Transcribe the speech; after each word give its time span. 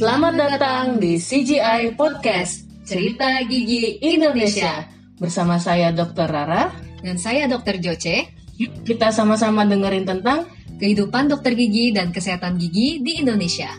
Selamat 0.00 0.32
datang 0.32 0.96
di 0.96 1.20
CGI 1.20 1.92
Podcast, 1.92 2.64
Cerita 2.88 3.36
Gigi 3.44 4.00
Indonesia. 4.00 4.88
Bersama 5.20 5.60
saya 5.60 5.92
Dr. 5.92 6.24
Rara. 6.24 6.72
Dan 7.04 7.20
saya 7.20 7.44
Dr. 7.44 7.76
Joce. 7.76 8.32
Yuk 8.56 8.80
kita 8.88 9.12
sama-sama 9.12 9.68
dengerin 9.68 10.08
tentang 10.08 10.48
kehidupan 10.80 11.28
dokter 11.28 11.52
gigi 11.52 11.92
dan 11.92 12.16
kesehatan 12.16 12.56
gigi 12.56 13.04
di 13.04 13.20
Indonesia. 13.20 13.76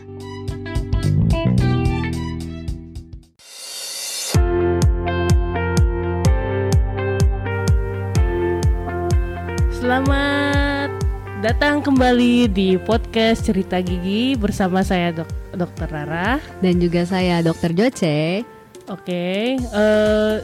Datang 11.42 11.82
kembali 11.82 12.46
di 12.54 12.78
podcast 12.78 13.50
Cerita 13.50 13.82
Gigi 13.82 14.38
bersama 14.38 14.86
saya 14.86 15.10
dok 15.10 15.26
Dokter 15.58 15.90
Rara 15.90 16.38
dan 16.62 16.78
juga 16.78 17.02
saya 17.02 17.42
Dokter 17.42 17.74
Joce. 17.74 18.46
Oke, 18.86 19.58
uh, 19.74 20.38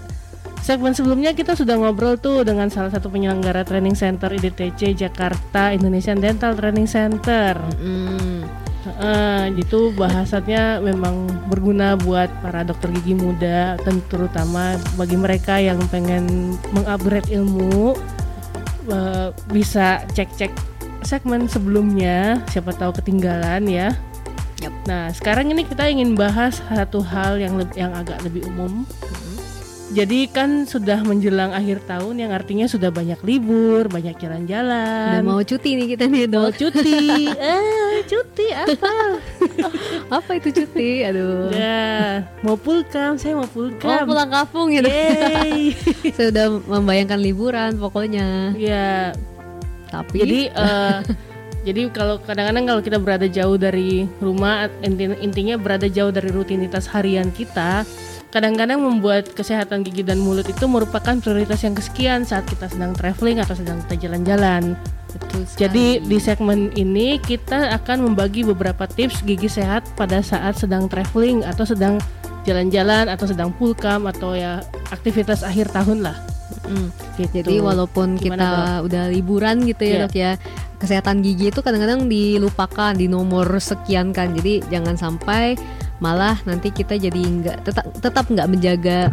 segmen 0.59 0.98
sebelumnya 0.98 1.38
kita 1.38 1.54
sudah 1.54 1.78
ngobrol 1.78 2.18
tuh 2.18 2.42
dengan 2.42 2.66
salah 2.66 2.90
satu 2.90 3.06
penyelenggara 3.14 3.62
training 3.62 3.95
center 3.95 4.26
IDTC 4.26 4.98
Jakarta 4.98 5.70
Indonesian 5.70 6.18
Dental 6.18 6.59
Training 6.59 6.90
Center. 6.90 7.54
Mm. 7.78 8.42
Uh, 8.98 9.54
itu 9.54 9.95
bahasannya 9.95 10.82
memang 10.82 11.30
berguna 11.46 11.95
buat 11.95 12.26
para 12.42 12.66
dokter 12.66 12.90
gigi 12.98 13.15
muda, 13.15 13.78
dan 13.87 14.02
terutama 14.10 14.74
bagi 14.98 15.15
mereka 15.15 15.62
yang 15.62 15.78
pengen 15.95 16.59
mengupgrade 16.74 17.30
ilmu 17.30 17.95
uh, 18.90 19.30
bisa 19.54 20.02
cek-cek 20.10 20.51
segmen 21.02 21.47
sebelumnya, 21.47 22.43
siapa 22.51 22.75
tahu 22.75 22.97
ketinggalan 22.98 23.66
ya. 23.69 23.95
Yep. 24.59 24.73
Nah, 24.91 25.05
sekarang 25.15 25.55
ini 25.55 25.63
kita 25.63 25.87
ingin 25.87 26.18
bahas 26.18 26.59
satu 26.66 26.99
hal 26.99 27.38
yang 27.38 27.55
yang 27.79 27.95
agak 27.95 28.18
lebih 28.27 28.43
umum. 28.51 28.82
Mm-hmm. 28.82 29.29
Jadi 29.88 30.29
kan 30.29 30.68
sudah 30.68 31.01
menjelang 31.01 31.57
akhir 31.57 31.80
tahun 31.88 32.21
yang 32.21 32.29
artinya 32.37 32.68
sudah 32.68 32.93
banyak 32.93 33.16
libur, 33.24 33.88
banyak 33.88 34.21
jalan-jalan. 34.21 35.16
Udah 35.16 35.24
mau 35.24 35.40
cuti 35.40 35.80
nih 35.80 35.87
kita 35.96 36.05
nih, 36.13 36.29
Dok. 36.29 36.45
Mau 36.45 36.52
cuti. 36.52 37.01
eh, 37.40 38.05
cuti 38.05 38.46
apa? 38.52 38.93
apa 40.21 40.30
itu 40.37 40.52
cuti? 40.52 41.09
Aduh. 41.09 41.49
Ya, 41.57 42.29
mau 42.45 42.60
pulkam, 42.60 43.16
saya 43.16 43.40
mau 43.40 43.49
pulkam. 43.49 44.05
Mau 44.05 44.12
pulang 44.12 44.29
kampung 44.29 44.68
ya, 44.77 44.85
saya 46.21 46.37
udah 46.37 46.46
membayangkan 46.68 47.21
liburan 47.24 47.80
pokoknya. 47.80 48.52
Ya. 48.60 49.16
Tapi 49.88 50.16
Jadi 50.20 50.40
uh, 50.52 51.00
Jadi 51.66 51.90
kalau 51.92 52.16
kadang-kadang 52.22 52.64
kalau 52.64 52.80
kita 52.80 52.98
berada 53.02 53.26
jauh 53.28 53.60
dari 53.60 54.08
rumah 54.24 54.72
intinya 55.20 55.58
berada 55.58 55.84
jauh 55.90 56.08
dari 56.08 56.32
rutinitas 56.32 56.86
harian 56.88 57.34
kita, 57.34 57.84
kadang-kadang 58.30 58.80
membuat 58.80 59.34
kesehatan 59.36 59.82
gigi 59.82 60.00
dan 60.00 60.16
mulut 60.16 60.48
itu 60.48 60.64
merupakan 60.64 61.18
prioritas 61.20 61.60
yang 61.66 61.76
kesekian 61.76 62.22
saat 62.22 62.48
kita 62.48 62.72
sedang 62.72 62.94
traveling 62.94 63.42
atau 63.42 63.52
sedang 63.52 63.84
kita 63.84 64.09
jalan-jalan. 64.09 64.81
Jadi 65.60 66.00
di 66.04 66.19
segmen 66.22 66.70
ini 66.78 67.20
kita 67.20 67.75
akan 67.75 68.12
membagi 68.12 68.48
beberapa 68.48 68.88
tips 68.88 69.20
gigi 69.26 69.50
sehat 69.50 69.84
pada 69.92 70.22
saat 70.22 70.56
sedang 70.56 70.86
traveling 70.86 71.42
atau 71.42 71.69
sedang 71.69 72.00
jalan-jalan 72.47 73.12
atau 73.12 73.28
sedang 73.28 73.53
pulkam 73.53 74.09
atau 74.09 74.32
ya 74.32 74.64
aktivitas 74.94 75.44
akhir 75.44 75.69
tahun 75.75 76.06
lah. 76.06 76.38
Mm, 76.69 76.88
gitu. 77.19 77.34
Jadi 77.43 77.55
walaupun 77.59 78.09
Gimana 78.16 78.21
kita 78.21 78.49
dok? 78.49 78.84
udah 78.87 79.05
liburan 79.11 79.56
gitu 79.65 79.83
ya 79.83 79.91
yeah. 79.91 80.00
dok 80.05 80.15
ya, 80.15 80.31
kesehatan 80.78 81.16
gigi 81.25 81.50
itu 81.50 81.61
kadang-kadang 81.65 82.06
dilupakan 82.06 82.93
di 82.94 83.06
nomor 83.11 83.47
sekian 83.59 84.12
kan. 84.12 84.37
Jadi 84.37 84.62
jangan 84.69 84.94
sampai 84.94 85.56
malah 85.99 86.39
nanti 86.47 86.71
kita 86.71 86.94
jadi 86.94 87.19
nggak 87.19 87.66
tetap 87.66 87.91
tetap 87.99 88.25
nggak 88.31 88.47
menjaga 88.47 89.11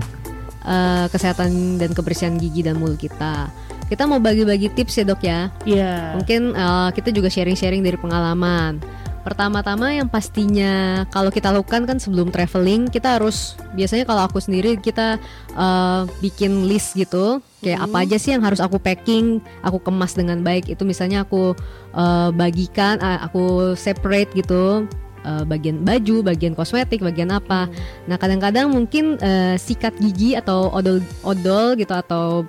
uh, 0.66 1.06
kesehatan 1.10 1.82
dan 1.82 1.96
kebersihan 1.98 2.38
gigi 2.38 2.62
dan 2.62 2.78
mulut 2.78 3.00
kita. 3.00 3.50
Kita 3.86 4.10
mau 4.10 4.18
bagi-bagi 4.18 4.74
tips 4.74 4.98
ya 4.98 5.04
dok 5.06 5.22
ya. 5.22 5.54
Iya. 5.66 5.78
Yeah. 5.78 6.04
Mungkin 6.18 6.42
uh, 6.58 6.90
kita 6.94 7.14
juga 7.14 7.30
sharing-sharing 7.30 7.86
dari 7.86 7.98
pengalaman. 7.98 8.82
Pertama-tama 9.26 9.90
yang 9.90 10.06
pastinya 10.06 11.02
kalau 11.10 11.34
kita 11.34 11.50
lakukan 11.50 11.90
kan 11.90 11.98
sebelum 11.98 12.30
traveling 12.30 12.86
kita 12.94 13.18
harus 13.18 13.58
biasanya 13.74 14.06
kalau 14.06 14.22
aku 14.22 14.38
sendiri 14.38 14.78
kita 14.78 15.18
uh, 15.58 16.06
bikin 16.22 16.70
list 16.70 16.94
gitu 16.94 17.42
kayak 17.66 17.82
hmm. 17.82 17.88
apa 17.90 17.98
aja 18.06 18.18
sih 18.22 18.38
yang 18.38 18.46
harus 18.46 18.62
aku 18.62 18.78
packing, 18.78 19.42
aku 19.66 19.82
kemas 19.82 20.14
dengan 20.14 20.46
baik 20.46 20.70
itu 20.70 20.86
misalnya 20.86 21.26
aku 21.26 21.58
uh, 21.98 22.30
bagikan, 22.38 23.02
uh, 23.02 23.26
aku 23.26 23.74
separate 23.74 24.30
gitu 24.38 24.86
uh, 25.26 25.44
bagian 25.50 25.82
baju, 25.82 26.22
bagian 26.22 26.54
kosmetik, 26.54 27.02
bagian 27.02 27.34
apa. 27.34 27.66
Hmm. 27.66 27.74
Nah 28.06 28.22
kadang-kadang 28.22 28.70
mungkin 28.70 29.18
uh, 29.26 29.58
sikat 29.58 29.98
gigi 29.98 30.38
atau 30.38 30.70
odol-odol 30.70 31.74
gitu 31.82 31.98
atau 31.98 32.46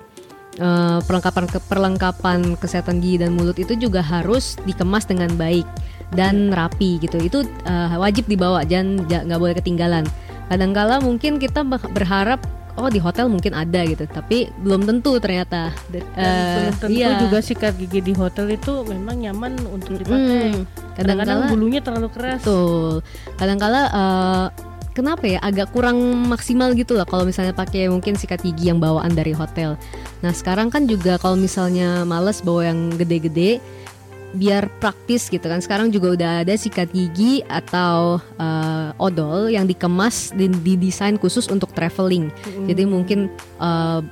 uh, 0.61 1.01
perlengkapan 1.09 1.49
perlengkapan 1.65 2.39
kesehatan 2.61 3.01
gigi 3.01 3.25
dan 3.25 3.33
mulut 3.33 3.57
itu 3.57 3.73
juga 3.73 4.05
harus 4.05 4.61
dikemas 4.69 5.09
dengan 5.09 5.33
baik 5.33 5.65
dan 6.13 6.51
rapi 6.53 7.01
gitu. 7.01 7.17
Itu 7.19 7.43
uh, 7.65 7.97
wajib 7.99 8.29
dibawa 8.29 8.63
jangan 8.63 9.03
nggak 9.07 9.39
boleh 9.39 9.55
ketinggalan. 9.57 10.03
Kadangkala 10.47 11.03
mungkin 11.03 11.41
kita 11.41 11.63
berharap 11.67 12.39
oh 12.77 12.93
di 12.93 13.01
hotel 13.01 13.25
mungkin 13.25 13.57
ada 13.57 13.81
gitu 13.83 14.05
tapi 14.05 14.47
belum 14.61 14.85
tentu 14.85 15.17
ternyata. 15.17 15.73
Uh, 15.91 16.69
tentu 16.77 16.93
iya. 16.93 17.17
juga 17.19 17.41
sikat 17.41 17.75
gigi 17.75 17.99
di 17.99 18.13
hotel 18.13 18.53
itu 18.53 18.85
memang 18.85 19.17
nyaman 19.17 19.57
untuk 19.73 19.97
dipakai. 19.99 20.53
Hmm, 20.53 20.63
kadang-kadang 20.95 21.51
bulunya 21.51 21.81
terlalu 21.81 22.07
keras. 22.13 22.45
Betul. 22.45 23.01
Kadang-kala 23.35 23.81
uh, 23.91 24.47
kenapa 24.97 25.29
ya 25.29 25.37
agak 25.45 25.73
kurang 25.73 25.97
maksimal 26.25 26.73
gitu 26.73 26.97
lah 26.97 27.05
kalau 27.05 27.21
misalnya 27.21 27.53
pakai 27.53 27.85
mungkin 27.85 28.17
sikat 28.17 28.41
gigi 28.41 28.73
yang 28.73 28.81
bawaan 28.81 29.13
dari 29.13 29.33
hotel. 29.33 29.77
Nah 30.25 30.33
sekarang 30.33 30.73
kan 30.73 30.89
juga 30.89 31.21
kalau 31.21 31.37
misalnya 31.37 32.01
males 32.01 32.41
bawa 32.41 32.73
yang 32.73 32.93
gede-gede, 32.97 33.61
biar 34.37 34.69
praktis 34.77 35.27
gitu 35.27 35.43
kan 35.43 35.59
sekarang 35.59 35.89
juga 35.89 36.13
udah 36.13 36.31
ada 36.45 36.53
sikat 36.53 36.93
gigi 36.93 37.41
atau 37.49 38.21
uh, 38.37 38.89
odol 39.01 39.49
yang 39.49 39.65
dikemas 39.65 40.31
dan 40.37 40.53
didesain 40.61 41.17
khusus 41.17 41.49
untuk 41.49 41.73
traveling 41.73 42.29
mm. 42.29 42.69
jadi 42.69 42.83
mungkin 42.85 43.33
uh, 43.57 44.05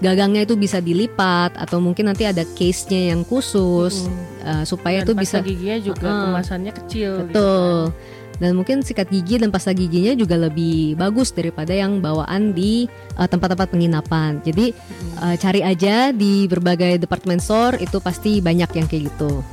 gagangnya 0.00 0.48
itu 0.48 0.56
bisa 0.56 0.80
dilipat 0.80 1.56
atau 1.56 1.80
mungkin 1.80 2.08
nanti 2.08 2.24
ada 2.24 2.44
case-nya 2.56 3.16
yang 3.16 3.24
khusus 3.24 4.08
mm. 4.08 4.20
uh, 4.44 4.64
supaya 4.68 5.00
itu 5.00 5.16
bisa 5.16 5.40
giginya 5.40 5.78
juga 5.80 6.08
uh, 6.08 6.20
kemasannya 6.28 6.72
kecil 6.84 7.10
gitu 7.24 7.26
betul 7.32 7.88
gitu 7.88 7.96
kan. 7.96 8.38
dan 8.40 8.50
mungkin 8.56 8.76
sikat 8.80 9.08
gigi 9.12 9.36
dan 9.36 9.52
pasta 9.52 9.72
giginya 9.76 10.16
juga 10.16 10.36
lebih 10.40 10.96
bagus 10.96 11.32
daripada 11.32 11.76
yang 11.76 12.00
bawaan 12.00 12.56
di 12.56 12.88
tempat-tempat 13.20 13.68
uh, 13.68 13.72
penginapan. 13.76 14.40
Jadi 14.40 14.72
uh, 15.20 15.36
cari 15.36 15.60
aja 15.60 16.08
di 16.08 16.48
berbagai 16.48 16.96
department 16.96 17.44
store 17.44 17.76
itu 17.84 18.00
pasti 18.00 18.40
banyak 18.40 18.72
yang 18.72 18.88
kayak 18.88 19.12
gitu 19.12 19.44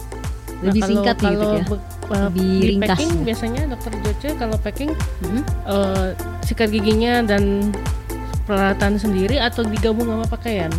lebih 0.66 0.82
nah, 0.82 0.90
singkat 0.90 1.16
kalau, 1.22 1.32
gitu 1.32 1.46
ya 1.46 1.64
uh, 2.10 2.28
lebih 2.30 2.50
di 2.50 2.68
ringkas 2.74 2.98
packing 2.98 3.14
ya. 3.14 3.24
biasanya 3.26 3.62
dokter 3.70 3.92
Joce 4.02 4.30
kalau 4.40 4.58
packing 4.58 4.92
hmm? 5.22 5.44
uh, 5.70 6.08
sikat 6.42 6.70
giginya 6.74 7.22
dan 7.22 7.74
peralatan 8.48 8.98
sendiri 8.98 9.38
atau 9.38 9.62
digabung 9.68 10.08
sama 10.08 10.26
pakaian 10.26 10.72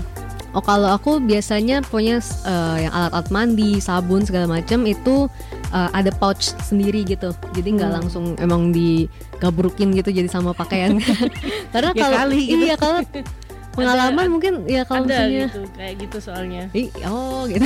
Oh 0.57 0.65
kalau 0.65 0.89
aku 0.89 1.21
biasanya 1.21 1.85
punya 1.85 2.25
uh, 2.49 2.81
yang 2.81 2.89
alat-alat 2.89 3.29
mandi, 3.29 3.85
sabun 3.85 4.25
segala 4.25 4.49
macam 4.49 4.81
itu 4.89 5.29
uh, 5.77 5.89
ada 5.93 6.09
pouch 6.09 6.57
sendiri 6.65 7.05
gitu. 7.05 7.37
Jadi 7.53 7.69
nggak 7.77 7.91
hmm. 7.93 7.99
langsung 8.01 8.33
emang 8.41 8.73
digabrukin 8.73 9.93
gitu 9.93 10.09
jadi 10.09 10.25
sama 10.25 10.57
pakaian. 10.57 10.97
Karena 11.77 11.93
ya 11.93 12.01
kalau 12.01 12.33
gitu. 12.33 12.65
iya 12.65 12.75
kalau 12.81 13.05
pengalaman 13.79 14.25
ada, 14.27 14.33
mungkin 14.33 14.53
ya 14.67 14.83
kalau 14.83 15.07
ada 15.07 15.15
misalnya 15.15 15.47
gitu 15.47 15.61
kayak 15.79 15.95
gitu 16.03 16.17
soalnya. 16.19 16.63
Oh 17.07 17.47
gitu. 17.47 17.65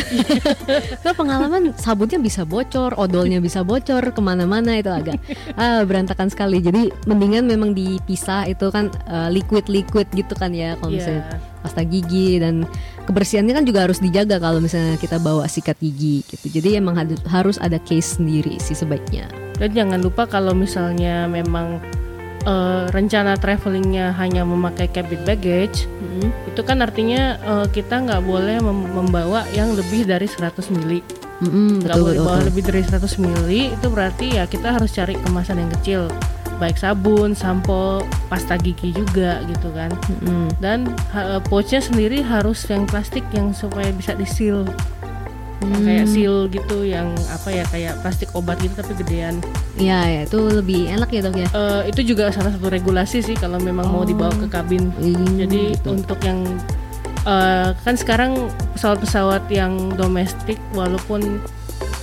Kalau 1.03 1.17
pengalaman 1.17 1.63
sabunnya 1.81 2.19
bisa 2.21 2.45
bocor 2.45 2.93
odolnya 3.01 3.41
bisa 3.41 3.65
bocor 3.65 4.13
ke 4.13 4.21
mana-mana 4.21 4.77
itu 4.77 4.93
agak 4.93 5.17
ah, 5.57 5.83
berantakan 5.89 6.29
sekali. 6.29 6.61
Jadi 6.61 6.93
mendingan 7.09 7.49
memang 7.49 7.73
dipisah 7.73 8.47
itu 8.47 8.69
kan 8.69 8.93
uh, 9.09 9.33
liquid 9.33 9.67
liquid 9.73 10.07
gitu 10.13 10.37
kan 10.37 10.53
ya 10.53 10.77
kalau 10.79 10.93
yeah. 10.93 10.99
misalnya 11.01 11.23
pasta 11.65 11.83
gigi. 11.83 12.39
Dan 12.39 12.69
kebersihannya 13.09 13.55
kan 13.57 13.65
juga 13.65 13.89
harus 13.89 13.99
dijaga 13.99 14.37
kalau 14.37 14.61
misalnya 14.61 15.01
kita 15.01 15.17
bawa 15.19 15.49
sikat 15.49 15.81
gigi 15.81 16.23
gitu. 16.29 16.61
Jadi 16.61 16.77
emang 16.77 17.01
harus 17.27 17.57
ada 17.57 17.81
case 17.81 18.21
sendiri 18.21 18.61
sih 18.61 18.77
sebaiknya. 18.77 19.27
Dan 19.57 19.73
jangan 19.73 20.01
lupa 20.03 20.27
kalau 20.27 20.53
misalnya 20.53 21.31
memang 21.31 21.79
uh, 22.47 22.89
rencana 22.91 23.39
travelingnya 23.39 24.15
hanya 24.17 24.43
memakai 24.43 24.91
cabin 24.91 25.23
baggage, 25.23 25.87
hmm. 25.87 26.29
itu 26.51 26.61
kan 26.63 26.83
artinya 26.83 27.39
uh, 27.43 27.67
kita 27.71 28.03
nggak 28.03 28.23
boleh 28.23 28.59
mem 28.63 28.79
membawa 28.93 29.47
yang 29.55 29.75
lebih 29.75 30.07
dari 30.07 30.27
100 30.27 30.53
mili. 30.75 31.01
Mm 31.43 31.83
nggak 31.83 31.99
boleh 31.99 32.19
bawa 32.23 32.39
betul. 32.39 32.47
lebih 32.55 32.63
dari 32.71 32.83
100 32.87 33.25
mili, 33.25 33.63
itu 33.75 33.87
berarti 33.91 34.27
ya 34.39 34.45
kita 34.47 34.79
harus 34.79 34.95
cari 34.95 35.19
kemasan 35.19 35.59
yang 35.59 35.71
kecil, 35.81 36.03
baik 36.63 36.79
sabun, 36.79 37.35
sampo, 37.35 38.07
pasta 38.31 38.55
gigi 38.55 38.95
juga 38.95 39.43
gitu 39.51 39.69
kan. 39.75 39.91
Mm 40.23 40.47
Dan 40.63 40.87
uh, 41.15 41.43
pouchnya 41.43 41.83
sendiri 41.83 42.23
harus 42.23 42.63
yang 42.71 42.87
plastik 42.87 43.27
yang 43.35 43.51
supaya 43.51 43.91
bisa 43.91 44.15
disil 44.15 44.67
yang 45.65 45.83
kayak 45.83 46.07
seal 46.07 46.37
gitu 46.47 46.83
yang 46.83 47.09
apa 47.27 47.49
ya 47.49 47.65
kayak 47.67 47.95
plastik 48.01 48.29
obat 48.33 48.59
gitu 48.59 48.75
tapi 48.75 48.93
gedean 48.97 49.39
Iya 49.73 50.01
ya 50.05 50.21
itu 50.23 50.39
lebih 50.39 50.91
enak 50.91 51.09
ya 51.09 51.21
dok 51.23 51.35
ya. 51.35 51.49
Eh, 51.49 51.83
itu 51.89 52.13
juga 52.13 52.29
salah 52.29 52.51
satu 52.51 52.69
regulasi 52.69 53.19
sih 53.19 53.35
kalau 53.35 53.57
memang 53.57 53.87
mau 53.87 54.03
dibawa 54.03 54.31
ke 54.33 54.47
kabin 54.47 54.93
Hmm, 54.93 55.39
jadi 55.39 55.73
gitu. 55.73 55.95
untuk 55.95 56.21
yang 56.21 56.45
eh, 57.23 57.69
kan 57.75 57.95
sekarang 57.95 58.37
pesawat-pesawat 58.73 59.47
yang 59.49 59.95
domestik 59.95 60.59
walaupun 60.73 61.41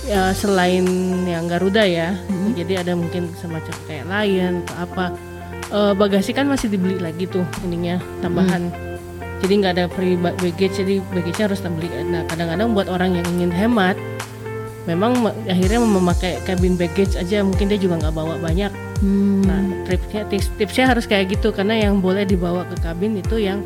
ya 0.02 0.32
selain 0.32 0.82
yang 1.24 1.46
Garuda 1.46 1.84
ya 1.84 2.16
Hmm. 2.26 2.52
jadi 2.52 2.80
ada 2.80 2.92
mungkin 2.92 3.30
semacam 3.34 3.74
kayak 3.84 4.04
Lion 4.04 4.54
atau 4.66 4.76
apa 4.82 5.04
eh, 5.70 5.92
bagasi 5.94 6.32
kan 6.32 6.44
masih 6.44 6.66
dibeli 6.66 6.98
lagi 6.98 7.24
tuh 7.24 7.44
ininya 7.62 8.00
tambahan 8.18 8.72
jadi 9.40 9.52
nggak 9.56 9.72
ada 9.76 9.84
free 9.88 10.16
ba- 10.16 10.36
baggage 10.36 10.78
jadi 10.78 11.00
baggage 11.10 11.40
harus 11.40 11.58
kita 11.60 11.70
beli 11.72 11.88
nah 12.08 12.22
kadang-kadang 12.28 12.72
buat 12.72 12.88
orang 12.88 13.16
yang 13.16 13.26
ingin 13.36 13.50
hemat 13.50 13.96
memang 14.84 15.12
me- 15.20 15.36
akhirnya 15.46 15.80
memakai 15.80 16.40
cabin 16.44 16.74
baggage 16.74 17.16
aja 17.16 17.44
mungkin 17.44 17.68
dia 17.68 17.76
juga 17.76 18.00
nggak 18.00 18.14
bawa 18.14 18.36
banyak 18.38 18.72
Hmm, 19.00 19.40
nah 19.48 19.64
tripsnya 19.88 20.28
tips, 20.28 20.52
tipsnya 20.60 20.84
harus 20.84 21.08
kayak 21.08 21.32
gitu 21.32 21.56
karena 21.56 21.88
yang 21.88 22.04
boleh 22.04 22.28
dibawa 22.28 22.68
ke 22.68 22.76
kabin 22.84 23.16
itu 23.16 23.40
yang 23.40 23.64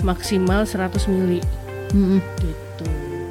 maksimal 0.00 0.64
100 0.64 0.88
mili 1.04 1.44
hmm. 1.92 2.16
gitu 2.40 2.88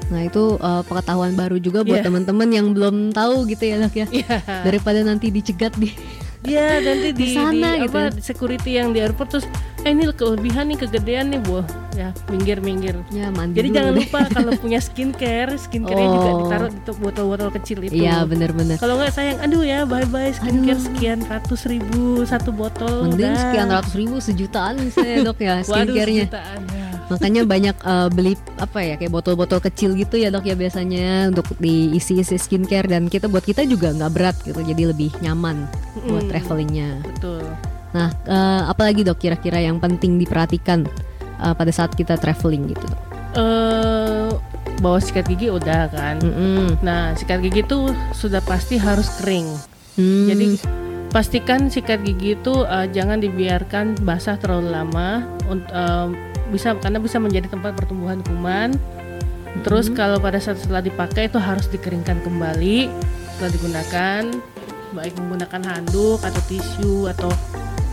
Nah 0.09 0.25
itu 0.25 0.57
uh, 0.57 0.81
pengetahuan 0.85 1.37
baru 1.37 1.61
juga 1.61 1.85
buat 1.85 2.01
Iya. 2.01 2.09
teman-teman 2.09 2.49
yang 2.49 2.73
belum 2.73 3.13
tahu 3.13 3.45
gitu 3.45 3.61
ya 3.61 3.77
dok 3.77 3.93
ya. 3.93 4.07
Iya. 4.09 4.41
Daripada 4.65 5.05
nanti 5.05 5.29
dicegat 5.29 5.77
di. 5.77 5.93
Iya 6.41 6.79
nanti 6.79 7.11
di, 7.11 7.19
Di 7.21 7.27
sana 7.33 7.51
di 7.73 7.83
gitu 7.83 7.91
apa 7.91 8.01
security 8.17 8.71
yang 8.73 8.89
di 8.89 8.99
airport 8.99 9.27
terus 9.29 9.45
eh 9.79 9.89
ini 9.89 10.07
kelebihan 10.09 10.67
nih 10.67 10.77
kegedean 10.77 11.25
nih 11.29 11.39
bu 11.39 11.63
ya 11.93 12.11
minggir 12.27 12.59
minggir 12.59 12.95
Ya 13.09 13.27
mandi 13.29 13.55
jadi 13.55 13.67
dulu 13.67 13.75
jangan 13.75 13.91
deh. 13.91 13.99
lupa 14.01 14.19
kalau 14.29 14.51
punya 14.55 14.79
skincare 14.79 15.51
skincare 15.57 15.99
juga 15.99 16.29
Oh. 16.29 16.37
ditaruh 16.41 16.69
di 16.69 16.79
botol-botol 16.97 17.49
kecil 17.53 17.77
itu 17.81 17.95
Iya 17.97 18.23
benar-benar. 18.23 18.75
kalau 18.75 18.95
nggak 18.95 19.11
sayang 19.11 19.39
aduh 19.39 19.63
ya 19.63 19.83
bye 19.83 20.03
bye 20.05 20.29
skincare 20.29 20.75
Aduh. 20.75 20.85
sekian 20.85 21.19
ratus 21.23 21.61
ribu 21.65 22.01
satu 22.23 22.51
botol 22.51 23.03
Mending 23.05 23.19
udah. 23.25 23.39
sekian 23.41 23.67
ratus 23.69 23.93
ribu 23.93 24.15
sejutaan 24.17 24.73
misalnya 24.77 25.15
dok 25.25 25.37
ya 25.37 25.53
Waduh, 25.61 25.67
skincare-nya. 25.85 26.23
sejutaan, 26.25 26.59
ya. 26.65 26.78
Makanya 27.09 27.41
banyak 27.45 27.75
uh, 27.83 28.07
beli 28.13 28.37
apa 28.61 28.79
ya 28.85 28.95
kayak 28.95 29.09
botol-botol 29.09 29.59
kecil 29.59 29.97
gitu 29.97 30.21
ya 30.21 30.29
dok 30.29 30.45
ya 30.45 30.53
biasanya 30.53 31.33
untuk 31.33 31.49
diisi-isi 31.57 32.37
skincare 32.37 32.85
dan 32.85 33.09
kita 33.09 33.25
buat 33.25 33.41
kita 33.43 33.65
juga 33.65 33.89
nggak 33.91 34.11
berat 34.13 34.37
gitu 34.45 34.61
jadi 34.61 34.93
lebih 34.93 35.09
nyaman 35.25 35.65
buat 36.05 36.25
Mm-mm. 36.25 36.31
travelingnya. 36.31 36.89
betul 37.03 37.43
Nah 37.89 38.13
uh, 38.29 38.69
apalagi 38.69 39.01
dok 39.01 39.17
kira-kira 39.17 39.57
yang 39.57 39.81
penting 39.81 40.21
diperhatikan 40.21 40.85
uh, 41.41 41.57
pada 41.57 41.73
saat 41.73 41.97
kita 41.97 42.15
traveling 42.21 42.71
gitu. 42.71 42.85
Dok? 42.85 43.01
eh 43.29 44.29
bawa 44.81 44.97
sikat 44.97 45.29
gigi 45.29 45.53
udah 45.53 45.91
kan 45.91 46.17
Mm-mm. 46.17 46.81
nah 46.81 47.13
sikat 47.13 47.45
gigi 47.45 47.61
tuh 47.61 47.93
sudah 48.15 48.41
pasti 48.41 48.79
harus 48.79 49.05
kering 49.21 49.45
Hmm. 49.99 50.31
Jadi 50.31 50.45
pastikan 51.11 51.67
sikat 51.67 52.07
gigi 52.07 52.39
itu 52.39 52.63
uh, 52.63 52.87
jangan 52.87 53.19
dibiarkan 53.19 53.99
basah 54.07 54.39
terlalu 54.39 54.71
lama 54.71 55.27
um, 55.51 56.15
bisa 56.49 56.75
karena 56.77 56.99
bisa 56.99 57.17
menjadi 57.21 57.47
tempat 57.49 57.77
pertumbuhan 57.77 58.19
kuman. 58.25 58.75
Terus 59.65 59.89
kalau 59.89 60.21
pada 60.21 60.37
saat 60.37 60.61
setelah 60.61 60.83
dipakai 60.83 61.29
itu 61.29 61.41
harus 61.41 61.65
dikeringkan 61.69 62.21
kembali 62.21 62.89
setelah 63.37 63.51
digunakan 63.55 64.21
baik 64.89 65.13
menggunakan 65.21 65.61
handuk 65.63 66.19
atau 66.21 66.41
tisu 66.49 67.09
atau 67.13 67.29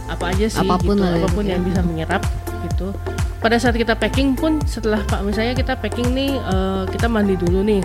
apa 0.08 0.32
aja 0.32 0.46
sih 0.48 0.64
Apa 0.64 0.80
pun 0.80 0.96
gitu, 0.96 1.04
lah 1.04 1.12
ya, 1.12 1.18
apa 1.20 1.28
pun 1.32 1.44
ya. 1.44 1.50
yang 1.56 1.62
bisa 1.64 1.80
menyerap 1.84 2.22
gitu. 2.68 2.92
Pada 3.40 3.56
saat 3.60 3.76
kita 3.76 3.94
packing 3.94 4.32
pun 4.34 4.58
setelah 4.64 5.00
pak 5.04 5.20
misalnya 5.22 5.54
kita 5.54 5.76
packing 5.76 6.12
nih 6.16 6.40
uh, 6.40 6.88
kita 6.88 7.06
mandi 7.06 7.36
dulu 7.36 7.62
nih 7.62 7.84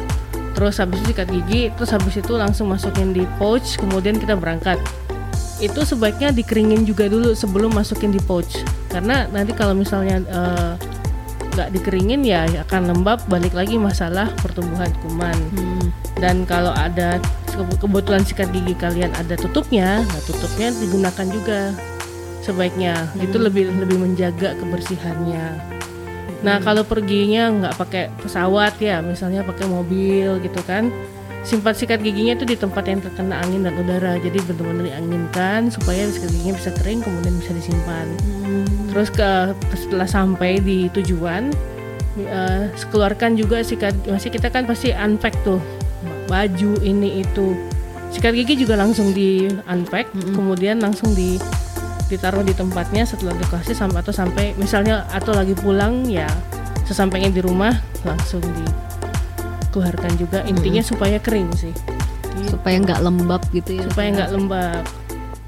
terus 0.51 0.77
habis 0.77 0.99
itu 1.01 1.15
sikat 1.15 1.27
gigi 1.31 1.71
terus 1.73 1.91
habis 1.95 2.15
itu 2.19 2.33
langsung 2.35 2.67
masukin 2.67 3.15
di 3.15 3.23
pouch 3.39 3.79
kemudian 3.79 4.19
kita 4.19 4.35
berangkat 4.35 4.77
itu 5.63 5.81
sebaiknya 5.85 6.33
dikeringin 6.33 6.83
juga 6.83 7.07
dulu 7.07 7.33
sebelum 7.37 7.71
masukin 7.71 8.11
di 8.11 8.19
pouch 8.21 8.61
karena 8.91 9.25
nanti 9.31 9.55
kalau 9.55 9.71
misalnya 9.73 10.19
eh, 10.27 10.71
nggak 11.51 11.69
dikeringin 11.75 12.23
ya 12.23 12.47
akan 12.67 12.91
lembab 12.95 13.19
balik 13.27 13.51
lagi 13.51 13.75
masalah 13.75 14.31
pertumbuhan 14.39 14.91
kuman. 15.03 15.35
Hmm. 15.55 15.87
dan 16.21 16.45
kalau 16.45 16.69
ada 16.69 17.17
ke- 17.49 17.79
kebetulan 17.81 18.21
sikat 18.21 18.53
gigi 18.53 18.77
kalian 18.77 19.09
ada 19.17 19.33
tutupnya 19.33 20.05
nah 20.05 20.21
tutupnya 20.29 20.69
digunakan 20.77 21.25
juga 21.27 21.59
sebaiknya. 22.41 23.05
Itu 23.21 23.37
lebih 23.37 23.69
lebih 23.69 24.01
menjaga 24.01 24.57
kebersihannya. 24.57 25.45
Nah 26.41 26.57
kalau 26.61 26.81
perginya 26.81 27.53
nggak 27.53 27.75
pakai 27.77 28.03
pesawat 28.17 28.81
ya 28.81 28.97
misalnya 29.01 29.45
pakai 29.45 29.69
mobil 29.69 30.41
gitu 30.41 30.61
kan 30.65 30.89
simpan 31.41 31.73
sikat 31.73 31.99
giginya 32.05 32.37
itu 32.37 32.45
di 32.45 32.53
tempat 32.53 32.85
yang 32.85 33.01
terkena 33.01 33.41
angin 33.41 33.65
dan 33.65 33.73
udara. 33.77 34.17
Jadi 34.21 34.37
benar-benar 34.45 34.85
dianginkan 34.93 35.73
supaya 35.73 36.05
sikat 36.09 36.29
giginya 36.29 36.55
bisa 36.57 36.69
kering 36.81 36.99
kemudian 37.01 37.35
bisa 37.41 37.51
disimpan. 37.57 38.05
Terus 38.93 39.09
ke 39.09 39.31
setelah 39.73 40.07
sampai 40.09 40.61
di 40.61 40.87
tujuan 40.93 41.49
eh, 42.19 42.69
keluarkan 42.91 43.39
juga 43.39 43.65
sikat 43.65 43.95
masih 44.05 44.29
kita 44.29 44.53
kan 44.53 44.69
pasti 44.69 44.93
unpack 44.93 45.33
tuh. 45.41 45.61
Baju 46.29 46.79
ini 46.85 47.25
itu. 47.25 47.57
Sikat 48.11 48.35
gigi 48.35 48.67
juga 48.67 48.75
langsung 48.75 49.15
di 49.15 49.47
unpack 49.67 50.11
kemudian 50.35 50.83
langsung 50.83 51.15
di 51.15 51.39
ditaruh 52.11 52.43
di 52.43 52.51
tempatnya 52.51 53.07
setelah 53.07 53.31
dikasih 53.39 53.71
sampai 53.71 54.03
atau 54.03 54.11
sampai 54.11 54.45
misalnya 54.59 55.07
atau 55.15 55.31
lagi 55.31 55.55
pulang 55.55 56.03
ya 56.03 56.27
sesampainya 56.83 57.31
di 57.31 57.39
rumah 57.39 57.71
langsung 58.03 58.43
dikeluarkan 59.71 60.11
juga. 60.19 60.43
Intinya 60.43 60.83
supaya 60.83 61.15
kering 61.17 61.49
sih. 61.55 61.71
Gitu. 62.31 62.55
supaya 62.57 62.79
nggak 62.79 62.99
lembab 63.03 63.41
gitu 63.51 63.79
ya. 63.79 63.83
supaya 63.87 64.07
nggak 64.11 64.31
lembab. 64.31 64.83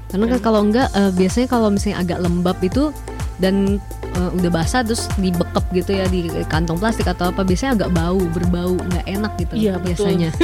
Karena 0.08 0.24
kan 0.30 0.40
kalau 0.40 0.60
nggak 0.68 0.88
eh, 0.94 1.12
biasanya 1.12 1.48
kalau 1.48 1.68
misalnya 1.68 1.96
agak 2.00 2.18
lembab 2.22 2.56
itu 2.60 2.92
dan 3.42 3.80
eh, 4.14 4.30
udah 4.36 4.50
basah 4.52 4.84
terus 4.86 5.08
dibekep 5.18 5.64
gitu 5.74 5.90
ya 5.96 6.06
di 6.06 6.28
kantong 6.46 6.78
plastik 6.78 7.08
atau 7.08 7.34
apa 7.34 7.42
biasanya 7.42 7.82
agak 7.82 7.90
bau 7.90 8.20
berbau 8.30 8.78
nggak 8.78 9.06
enak 9.10 9.32
gitu 9.42 9.52
Iya, 9.58 9.72
betul. 9.76 10.08
biasanya. 10.08 10.30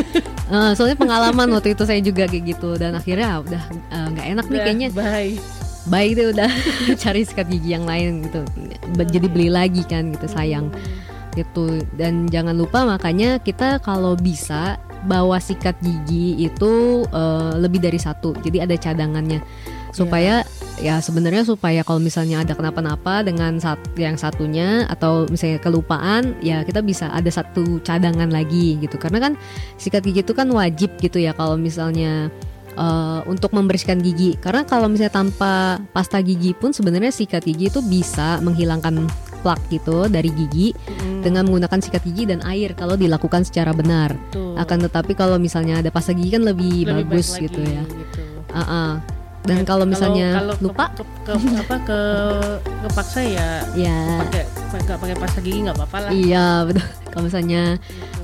Eh, 0.51 0.75
soalnya 0.75 0.99
pengalaman 0.99 1.47
waktu 1.55 1.79
itu 1.79 1.87
saya 1.87 2.03
juga 2.03 2.27
kayak 2.27 2.43
gitu 2.59 2.75
dan 2.75 2.99
akhirnya 2.99 3.39
udah 3.39 3.63
nggak 4.11 4.27
enak 4.35 4.47
nih 4.51 4.59
kayaknya. 4.59 4.89
bye. 4.91 5.39
Baik 5.87 6.11
deh 6.19 6.27
udah. 6.35 6.51
Cari 7.07 7.23
sikat 7.23 7.47
gigi 7.47 7.71
yang 7.71 7.87
lain 7.87 8.27
gitu. 8.27 8.43
Jadi 8.99 9.31
beli 9.31 9.47
lagi 9.47 9.87
kan 9.87 10.11
gitu 10.11 10.27
sayang 10.27 10.75
gitu. 11.35 11.83
Dan 11.95 12.27
jangan 12.31 12.57
lupa 12.57 12.87
makanya 12.87 13.39
kita 13.41 13.79
kalau 13.83 14.19
bisa 14.19 14.79
bawa 15.05 15.41
sikat 15.41 15.77
gigi 15.81 16.37
itu 16.45 17.05
eh, 17.09 17.53
lebih 17.57 17.81
dari 17.81 17.97
satu. 17.97 18.37
Jadi 18.41 18.59
ada 18.61 18.77
cadangannya. 18.77 19.41
Supaya 19.91 20.47
ya 20.81 21.03
sebenarnya 21.03 21.43
supaya 21.43 21.83
kalau 21.83 21.99
misalnya 21.99 22.47
ada 22.47 22.55
kenapa-napa 22.55 23.27
dengan 23.27 23.59
sat 23.59 23.81
yang 23.99 24.15
satunya 24.15 24.87
atau 24.87 25.27
misalnya 25.29 25.59
kelupaan 25.59 26.39
ya 26.41 26.63
kita 26.63 26.81
bisa 26.81 27.11
ada 27.11 27.29
satu 27.29 27.83
cadangan 27.83 28.31
lagi 28.31 28.79
gitu. 28.79 28.97
Karena 29.01 29.19
kan 29.19 29.33
sikat 29.81 30.05
gigi 30.07 30.23
itu 30.23 30.35
kan 30.37 30.47
wajib 30.53 30.95
gitu 31.03 31.19
ya 31.19 31.35
kalau 31.35 31.59
misalnya 31.59 32.31
eh, 32.77 33.21
untuk 33.27 33.51
membersihkan 33.57 33.99
gigi. 34.05 34.37
Karena 34.39 34.63
kalau 34.69 34.87
misalnya 34.87 35.15
tanpa 35.17 35.81
pasta 35.91 36.21
gigi 36.23 36.53
pun 36.55 36.71
sebenarnya 36.71 37.11
sikat 37.11 37.43
gigi 37.49 37.73
itu 37.73 37.81
bisa 37.83 38.39
menghilangkan 38.45 39.11
plak 39.41 39.61
gitu 39.69 40.07
dari 40.07 40.31
gigi 40.31 40.71
Mm, 40.73 41.21
dengan 41.23 41.45
menggunakan 41.45 41.79
sikat 41.79 42.03
gigi 42.03 42.25
dan 42.25 42.41
air 42.43 42.73
kalau 42.73 42.95
dilakukan 42.95 43.43
secara 43.43 43.73
benar. 43.73 44.13
Betul. 44.27 44.57
akan 44.57 44.79
tetapi 44.83 45.13
kalau 45.15 45.37
misalnya 45.37 45.79
ada 45.79 45.89
pasta 45.89 46.11
gigi 46.11 46.31
kan 46.31 46.43
lebih, 46.43 46.85
Lebih 46.85 47.05
bagus 47.07 47.33
lagi, 47.35 47.45
gitu 47.47 47.61
ya. 47.61 47.83
gitu. 47.85 48.23
Ah, 48.49 48.61
ah. 48.61 48.91
dan 49.41 49.65
kalau 49.65 49.85
misalnya 49.85 50.37
kalau 50.37 50.53
ke- 50.53 50.63
lupa? 50.63 50.85
ke, 50.93 51.03
ke- 51.25 51.57
apa 51.59 51.77
ke 51.81 52.01
kepaksa 52.83 53.21
ya 53.23 53.49
ya 53.75 54.21
pakai 54.23 54.45
nggak 54.81 54.99
pakai 54.99 55.17
pasta 55.17 55.39
gigi 55.41 55.59
nggak 55.63 55.77
apa-apa 55.77 55.99
lah. 55.99 56.11
Iya 56.11 56.47
betul. 56.65 56.85
Kalau 57.11 57.25
misalnya 57.27 57.63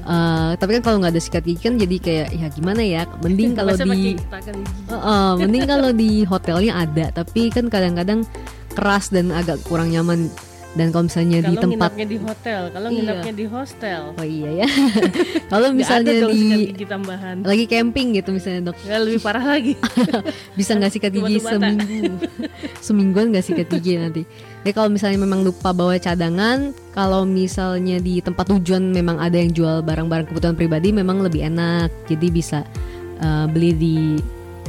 eh, 0.06 0.50
tapi 0.54 0.70
kan 0.72 0.82
kalau 0.82 0.96
nggak 0.98 1.12
ada 1.12 1.22
sikat 1.22 1.42
gigi 1.42 1.60
kan 1.62 1.74
jadi 1.76 1.96
kayak 1.98 2.28
ya 2.32 2.46
gimana 2.50 2.80
ya 2.80 3.02
mending 3.18 3.52
kalau 3.58 3.72
di? 3.72 4.12
Eh, 4.12 4.92
eh, 4.92 5.32
mending 5.38 5.64
kalau 5.64 5.90
di 5.90 6.10
hotelnya 6.22 6.72
ada 6.78 7.06
tapi 7.14 7.48
kan 7.48 7.66
kadang-kadang 7.66 8.20
keras 8.72 9.08
dan 9.08 9.32
agak 9.32 9.56
kurang 9.64 9.88
nyaman 9.88 10.28
dan 10.76 10.92
kalau 10.92 11.08
misalnya 11.08 11.38
di 11.40 11.48
kalau 11.50 11.64
tempat 11.64 11.90
nginapnya 11.90 12.06
di 12.06 12.18
hotel 12.20 12.60
kalau 12.68 12.88
Iya. 12.88 12.96
nginapnya 13.00 13.32
di 13.32 13.46
hostel. 13.48 14.02
Oh 14.12 14.26
iya 14.26 14.50
ya. 14.62 14.68
Kalau 15.52 15.68
misalnya 15.72 16.12
ada 16.12 16.28
di 16.28 16.42
gigi 16.68 16.84
tambahan. 16.84 17.36
lagi 17.40 17.64
camping 17.64 18.12
gitu 18.12 18.28
misalnya 18.30 18.70
dok. 18.70 18.76
Nggak 18.82 19.00
lebih 19.00 19.20
parah 19.20 19.44
lagi. 19.46 19.72
Bisa 20.58 20.76
nggak 20.76 20.92
sikat 20.92 21.10
gigi 21.10 21.38
seminggu? 21.38 22.12
Semingguan 22.86 23.32
nggak 23.32 23.40
sikat 23.42 23.66
gigi 23.72 23.96
nanti? 23.96 24.22
Ya 24.62 24.72
kalau 24.72 24.90
misalnya 24.90 25.16
memang 25.16 25.40
lupa 25.40 25.70
bawa 25.70 25.96
cadangan 25.96 26.74
kalau 26.92 27.24
misalnya 27.24 27.96
di 27.96 28.20
tempat 28.20 28.50
tujuan 28.50 28.90
memang 28.90 29.16
ada 29.16 29.34
yang 29.34 29.50
jual 29.50 29.80
barang-barang 29.80 30.28
kebutuhan 30.28 30.54
pribadi 30.54 30.90
memang 30.90 31.22
lebih 31.22 31.40
enak. 31.42 31.88
Jadi 32.04 32.26
bisa 32.28 32.60
eh, 33.16 33.46
beli 33.48 33.72
di 33.72 33.96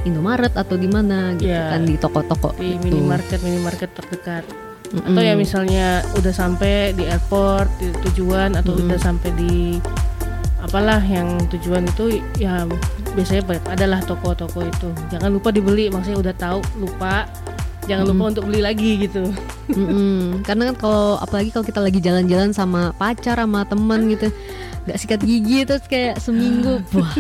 Indomaret 0.03 0.53
atau 0.53 0.77
di 0.77 0.87
mana 0.87 1.35
gitu 1.35 1.49
Iya. 1.49 1.73
kan 1.73 1.83
di 1.83 1.97
toko-toko 1.97 2.55
di 2.55 2.77
gitu. 2.77 2.95
minimarket 2.95 3.39
minimarket 3.41 3.89
terdekat 3.91 4.45
Mm-mm. 4.87 5.13
atau 5.13 5.21
ya 5.23 5.33
misalnya 5.35 5.87
udah 6.15 6.33
sampai 6.33 6.95
di 6.95 7.03
airport 7.03 7.67
di 7.79 7.91
tujuan 8.07 8.55
atau 8.55 8.71
Mm-mm. 8.75 8.87
udah 8.87 8.99
sampai 8.99 9.29
di 9.35 9.81
apalah 10.63 10.99
yang 11.03 11.37
tujuan 11.53 11.85
itu 11.85 12.23
ya 12.39 12.65
biasanya 13.15 13.43
banyak 13.45 13.65
adalah 13.67 13.99
toko-toko 14.03 14.63
itu. 14.63 14.89
Jangan 15.11 15.29
lupa 15.31 15.51
dibeli 15.51 15.91
maksudnya 15.91 16.19
udah 16.19 16.35
tahu 16.35 16.59
lupa. 16.79 17.27
Jangan 17.87 18.03
lupa 18.03 18.23
untuk 18.35 18.51
beli 18.51 18.59
lagi 18.59 19.07
gitu. 19.07 19.31
Mm-mm. 19.71 20.43
Karena 20.43 20.71
kan 20.71 20.75
kalau 20.75 21.15
apalagi 21.23 21.55
kalau 21.55 21.63
kita 21.63 21.79
lagi 21.79 21.99
jalan-jalan 22.03 22.51
sama 22.51 22.91
pacar 22.95 23.39
sama 23.39 23.63
teman 23.63 24.11
gitu 24.11 24.27
nggak 24.87 25.03
sikat 25.03 25.19
gigi 25.19 25.67
terus 25.67 25.83
kayak 25.83 26.15
seminggu 26.15 26.79
wah. 26.95 27.11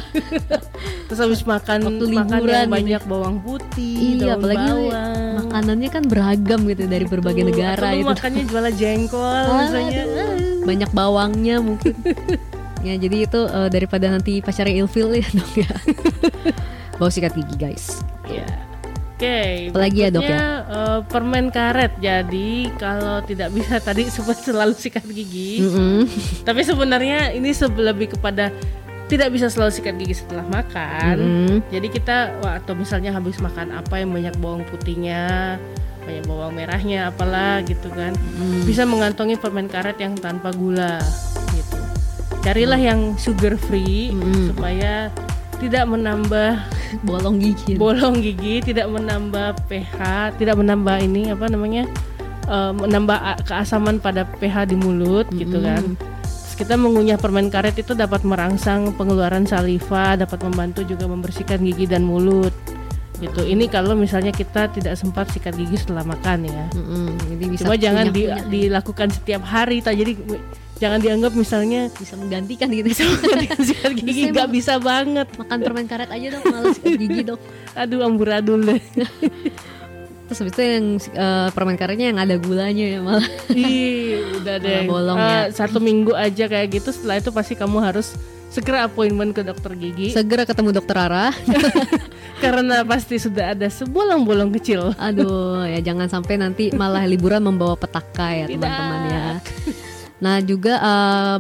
Terus 1.11 1.19
habis 1.19 1.43
makan 1.43 1.83
Waktu 1.83 2.05
makan 2.15 2.39
yang 2.47 2.71
banyak 2.71 3.03
bawang 3.03 3.43
putih 3.43 4.23
iya 4.23 4.39
daun 4.39 4.39
apalagi 4.39 4.67
bawang 4.71 5.06
makanannya 5.37 5.89
kan 5.93 6.03
beragam 6.09 6.59
gitu 6.65 6.83
dari 6.89 7.05
berbagai 7.05 7.43
Tuh, 7.45 7.49
negara 7.53 7.85
atau 7.93 7.99
itu 7.99 8.07
makannya 8.09 8.43
jualan 8.49 8.73
jengkol 8.73 9.21
Aduh, 9.21 9.57
misalnya 9.61 10.03
banyak 10.65 10.89
bawangnya 10.91 11.55
mungkin 11.61 11.93
ya 12.87 12.93
jadi 12.97 13.17
itu 13.29 13.39
eh, 13.45 13.69
daripada 13.69 14.05
nanti 14.09 14.39
pacarnya 14.41 14.81
ilfil 14.81 15.13
ya 15.17 15.27
dong 15.33 15.51
ya 15.55 15.71
bawa 16.97 17.09
sikat 17.13 17.37
gigi 17.37 17.55
guys 17.55 18.01
Iya. 18.27 18.47
Oke, 19.17 19.73
Apalagi 19.73 19.97
ya, 20.05 20.09
Dok, 20.13 20.21
ya? 20.21 20.37
eh, 20.61 20.99
permen 21.09 21.49
karet. 21.49 21.89
Jadi 21.97 22.69
kalau 22.77 23.17
tidak 23.25 23.49
bisa 23.49 23.81
tadi 23.81 24.05
sempat 24.13 24.37
selalu 24.45 24.77
sikat 24.77 25.09
gigi, 25.09 25.65
Mm-mm. 25.65 26.05
tapi 26.45 26.61
sebenarnya 26.61 27.33
ini 27.33 27.49
lebih 27.81 28.13
kepada 28.13 28.53
tidak 29.07 29.31
bisa 29.31 29.47
selalu 29.47 29.71
sikat 29.71 29.95
gigi 29.95 30.15
setelah 30.19 30.43
makan. 30.51 31.15
Mm-mm. 31.15 31.55
Jadi 31.71 31.87
kita 31.87 32.35
wah, 32.43 32.59
atau 32.59 32.75
misalnya 32.75 33.15
habis 33.15 33.39
makan 33.39 33.71
apa 33.71 34.03
yang 34.03 34.11
banyak 34.11 34.35
bawang 34.43 34.67
putihnya, 34.67 35.55
banyak 36.03 36.23
bawang 36.27 36.51
merahnya, 36.55 37.11
apalah 37.11 37.63
gitu 37.63 37.87
kan, 37.91 38.11
Mm. 38.15 38.67
bisa 38.67 38.83
mengantongi 38.83 39.39
permen 39.39 39.71
karet 39.71 39.95
yang 39.99 40.15
tanpa 40.19 40.51
gula 40.51 40.99
gitu. 41.55 41.79
Carilah 42.43 42.79
yang 42.79 43.15
sugar 43.15 43.55
free 43.55 44.11
Mm-mm. 44.11 44.51
supaya 44.51 45.11
tidak 45.57 45.89
menambah 45.89 46.61
bolong 47.01 47.41
gigi 47.41 47.75
bolong 47.75 48.21
gigi, 48.21 48.61
tidak 48.61 48.87
menambah 48.91 49.57
pH, 49.67 49.99
tidak 50.37 50.55
menambah 50.59 51.01
ini 51.01 51.31
apa 51.31 51.47
namanya, 51.47 51.83
eh, 52.47 52.71
menambah 52.75 53.47
keasaman 53.47 54.03
pada 54.03 54.27
pH 54.37 54.67
di 54.67 54.75
mulut 54.75 55.27
gitu 55.31 55.63
kan. 55.63 55.95
Kita 56.57 56.73
mengunyah 56.73 57.15
permen 57.15 57.47
karet 57.47 57.77
itu 57.77 57.93
dapat 57.93 58.25
merangsang 58.25 58.89
pengeluaran 58.91 59.45
saliva, 59.45 60.17
dapat 60.17 60.41
membantu 60.41 60.81
juga 60.81 61.05
membersihkan 61.05 61.61
gigi 61.61 61.85
dan 61.85 62.01
mulut. 62.01 62.49
Gitu. 63.17 63.41
Ini 63.43 63.65
kalau 63.67 63.93
misalnya 63.93 64.29
kita 64.29 64.69
tidak 64.69 64.93
sempat 64.93 65.29
sikat 65.29 65.53
gigi 65.53 65.73
setelah 65.75 66.01
makan 66.03 66.45
ya. 66.45 66.65
Mm-mm. 66.71 67.17
jadi 67.27 67.43
bisa 67.47 67.61
Cuma 67.63 67.73
jangan 67.75 68.05
di- 68.07 68.25
kunyah-kunyah. 68.25 68.49
dilakukan 68.51 69.07
setiap 69.09 69.41
hari, 69.43 69.81
tak 69.81 69.95
jadi 69.95 70.13
jangan 70.77 70.99
dianggap 70.99 71.33
misalnya 71.33 71.89
bisa 71.91 72.13
menggantikan 72.13 72.69
gitu 72.69 72.89
sikat 73.57 73.93
gigi 73.95 74.29
nggak 74.29 74.45
bisa 74.47 74.77
banget. 74.77 75.25
makan 75.33 75.57
permen 75.57 75.85
karet 75.85 76.05
aja 76.07 76.27
dong 76.31 76.43
malas 76.45 76.77
sikat 76.77 76.93
gigi 76.95 77.21
dong 77.23 77.41
Aduh 77.81 78.01
amburadul 78.01 78.61
deh. 78.63 78.81
terus 80.27 80.43
habis 80.43 80.53
itu 80.59 80.61
yang 80.63 80.85
eh, 80.99 81.49
permen 81.55 81.79
karetnya 81.79 82.11
yang 82.11 82.19
ada 82.19 82.35
gulanya 82.35 82.85
ya 82.85 82.99
malah 82.99 83.27
Ih, 83.55 84.21
udah 84.43 84.55
deh. 84.59 84.83
Bolong 84.83 85.17
ya. 85.17 85.49
Satu 85.55 85.79
minggu 85.79 86.11
aja 86.11 86.51
kayak 86.51 86.67
gitu. 86.83 86.91
Setelah 86.91 87.23
itu 87.23 87.31
pasti 87.31 87.55
kamu 87.55 87.79
harus 87.79 88.13
segera 88.47 88.87
appointment 88.87 89.35
ke 89.35 89.43
dokter 89.43 89.75
gigi 89.75 90.15
segera 90.15 90.47
ketemu 90.47 90.71
dokter 90.71 90.95
Ara 90.95 91.35
karena 92.43 92.79
pasti 92.87 93.19
sudah 93.19 93.51
ada 93.51 93.67
sebolong-bolong 93.67 94.55
kecil. 94.55 94.95
Aduh, 94.95 95.67
ya 95.67 95.83
jangan 95.83 96.07
sampai 96.07 96.39
nanti 96.39 96.71
malah 96.71 97.03
liburan 97.03 97.43
membawa 97.43 97.75
petaka 97.75 98.31
ya 98.31 98.45
teman-teman 98.47 99.01
ya. 99.11 99.25
Nah 100.23 100.39
juga 100.41 100.73
eh, 100.79 101.37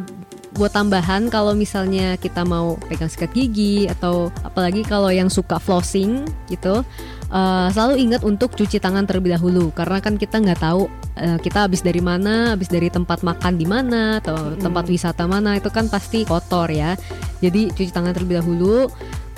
buat 0.57 0.73
tambahan 0.73 1.29
kalau 1.29 1.53
misalnya 1.53 2.17
kita 2.17 2.41
mau 2.41 2.75
pegang 2.89 3.09
sikat 3.09 3.29
gigi 3.31 3.85
atau 3.85 4.33
apalagi 4.41 4.81
kalau 4.81 5.13
yang 5.13 5.29
suka 5.29 5.61
flossing 5.61 6.25
gitu, 6.49 6.81
eh, 7.31 7.67
selalu 7.71 7.95
ingat 7.99 8.21
untuk 8.23 8.53
cuci 8.55 8.77
tangan 8.79 9.07
terlebih 9.07 9.35
dahulu 9.35 9.71
karena 9.71 9.99
kan 9.99 10.15
kita 10.15 10.39
nggak 10.39 10.59
tahu 10.61 10.87
eh, 11.19 11.37
kita 11.41 11.67
habis 11.67 11.81
dari 11.83 11.99
mana, 11.99 12.55
habis 12.55 12.71
dari 12.71 12.87
tempat 12.87 13.21
makan 13.23 13.53
di 13.55 13.67
mana 13.67 14.19
atau 14.23 14.55
tempat 14.57 14.87
wisata 14.87 15.27
mana 15.27 15.59
itu 15.59 15.67
kan 15.71 15.87
pasti 15.91 16.23
kotor 16.23 16.71
ya. 16.71 16.95
Jadi 17.43 17.69
cuci 17.73 17.91
tangan 17.93 18.15
terlebih 18.15 18.41
dahulu. 18.41 18.87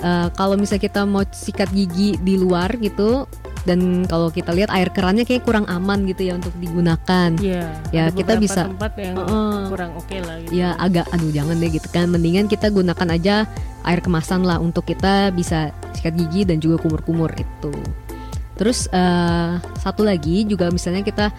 Eh, 0.00 0.28
kalau 0.32 0.56
misalnya 0.56 0.88
kita 0.88 1.02
mau 1.04 1.20
sikat 1.28 1.68
gigi 1.76 2.16
di 2.24 2.40
luar 2.40 2.72
gitu 2.80 3.28
dan 3.68 4.08
kalau 4.08 4.32
kita 4.32 4.56
lihat 4.56 4.72
air 4.72 4.88
kerannya 4.88 5.28
kayak 5.28 5.44
kurang 5.44 5.68
aman 5.68 6.08
gitu 6.08 6.32
ya 6.32 6.40
untuk 6.40 6.52
digunakan. 6.56 7.28
Iya. 7.36 7.68
Ya, 7.92 8.08
ada 8.08 8.16
kita 8.16 8.32
bisa- 8.40 8.68
tempat 8.72 8.92
yang 8.96 9.16
Heeh. 9.20 9.58
kurang 9.68 9.92
oke 9.96 10.16
lah 10.24 10.36
gitu. 10.40 10.52
Ya 10.56 10.72
agak 10.80 11.06
aduh 11.12 11.30
jangan 11.32 11.60
deh 11.60 11.70
gitu 11.70 11.88
kan. 11.92 12.08
Mendingan 12.08 12.48
kita 12.48 12.72
gunakan 12.72 13.08
aja 13.12 13.44
air 13.84 14.00
kemasan 14.00 14.44
lah 14.44 14.56
untuk 14.60 14.88
kita 14.88 15.32
bisa 15.32 15.72
sikat 15.96 16.16
gigi 16.16 16.48
dan 16.48 16.60
juga 16.60 16.80
kumur-kumur 16.80 17.28
itu. 17.36 17.72
Terus 18.56 18.88
eh, 18.92 19.52
satu 19.80 20.04
lagi 20.04 20.44
juga 20.44 20.68
misalnya 20.72 21.04
kita 21.04 21.32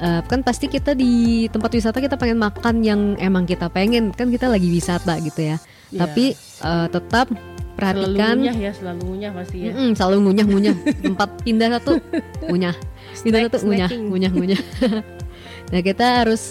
eh, 0.00 0.20
kan 0.24 0.40
pasti 0.44 0.68
kita 0.68 0.92
di 0.96 1.44
tempat 1.48 1.72
wisata 1.72 2.00
kita 2.00 2.16
pengen 2.16 2.40
makan 2.40 2.84
yang 2.84 3.00
emang 3.20 3.44
kita 3.44 3.68
pengen 3.68 4.12
kan 4.12 4.28
kita 4.32 4.48
lagi 4.48 4.68
wisata 4.68 5.16
gitu 5.20 5.52
ya. 5.52 5.56
Iya. 5.92 5.98
Tapi 6.04 6.24
eh, 6.64 6.86
tetap 6.88 7.28
selalu 7.76 7.84
perhatikan 8.16 8.34
ngunyah 8.34 8.56
ya, 8.58 8.70
selalu 8.72 9.00
ngunyah 9.04 9.30
pasti 9.32 9.56
ya. 9.58 9.70
Mm-mm, 9.70 9.90
selalu 9.92 10.16
ngunyah-ngunyah 10.22 10.76
tempat 11.06 11.28
pindah 11.40 11.68
satu 11.74 11.92
ngunyah 12.44 12.74
pindah 13.16 13.40
Snack- 13.40 13.46
satu 13.50 13.58
ngunyah 13.62 13.88
snacking. 13.88 14.04
ngunyah-ngunyah 14.08 14.62
nah 15.70 15.80
kita 15.80 16.06
harus 16.20 16.42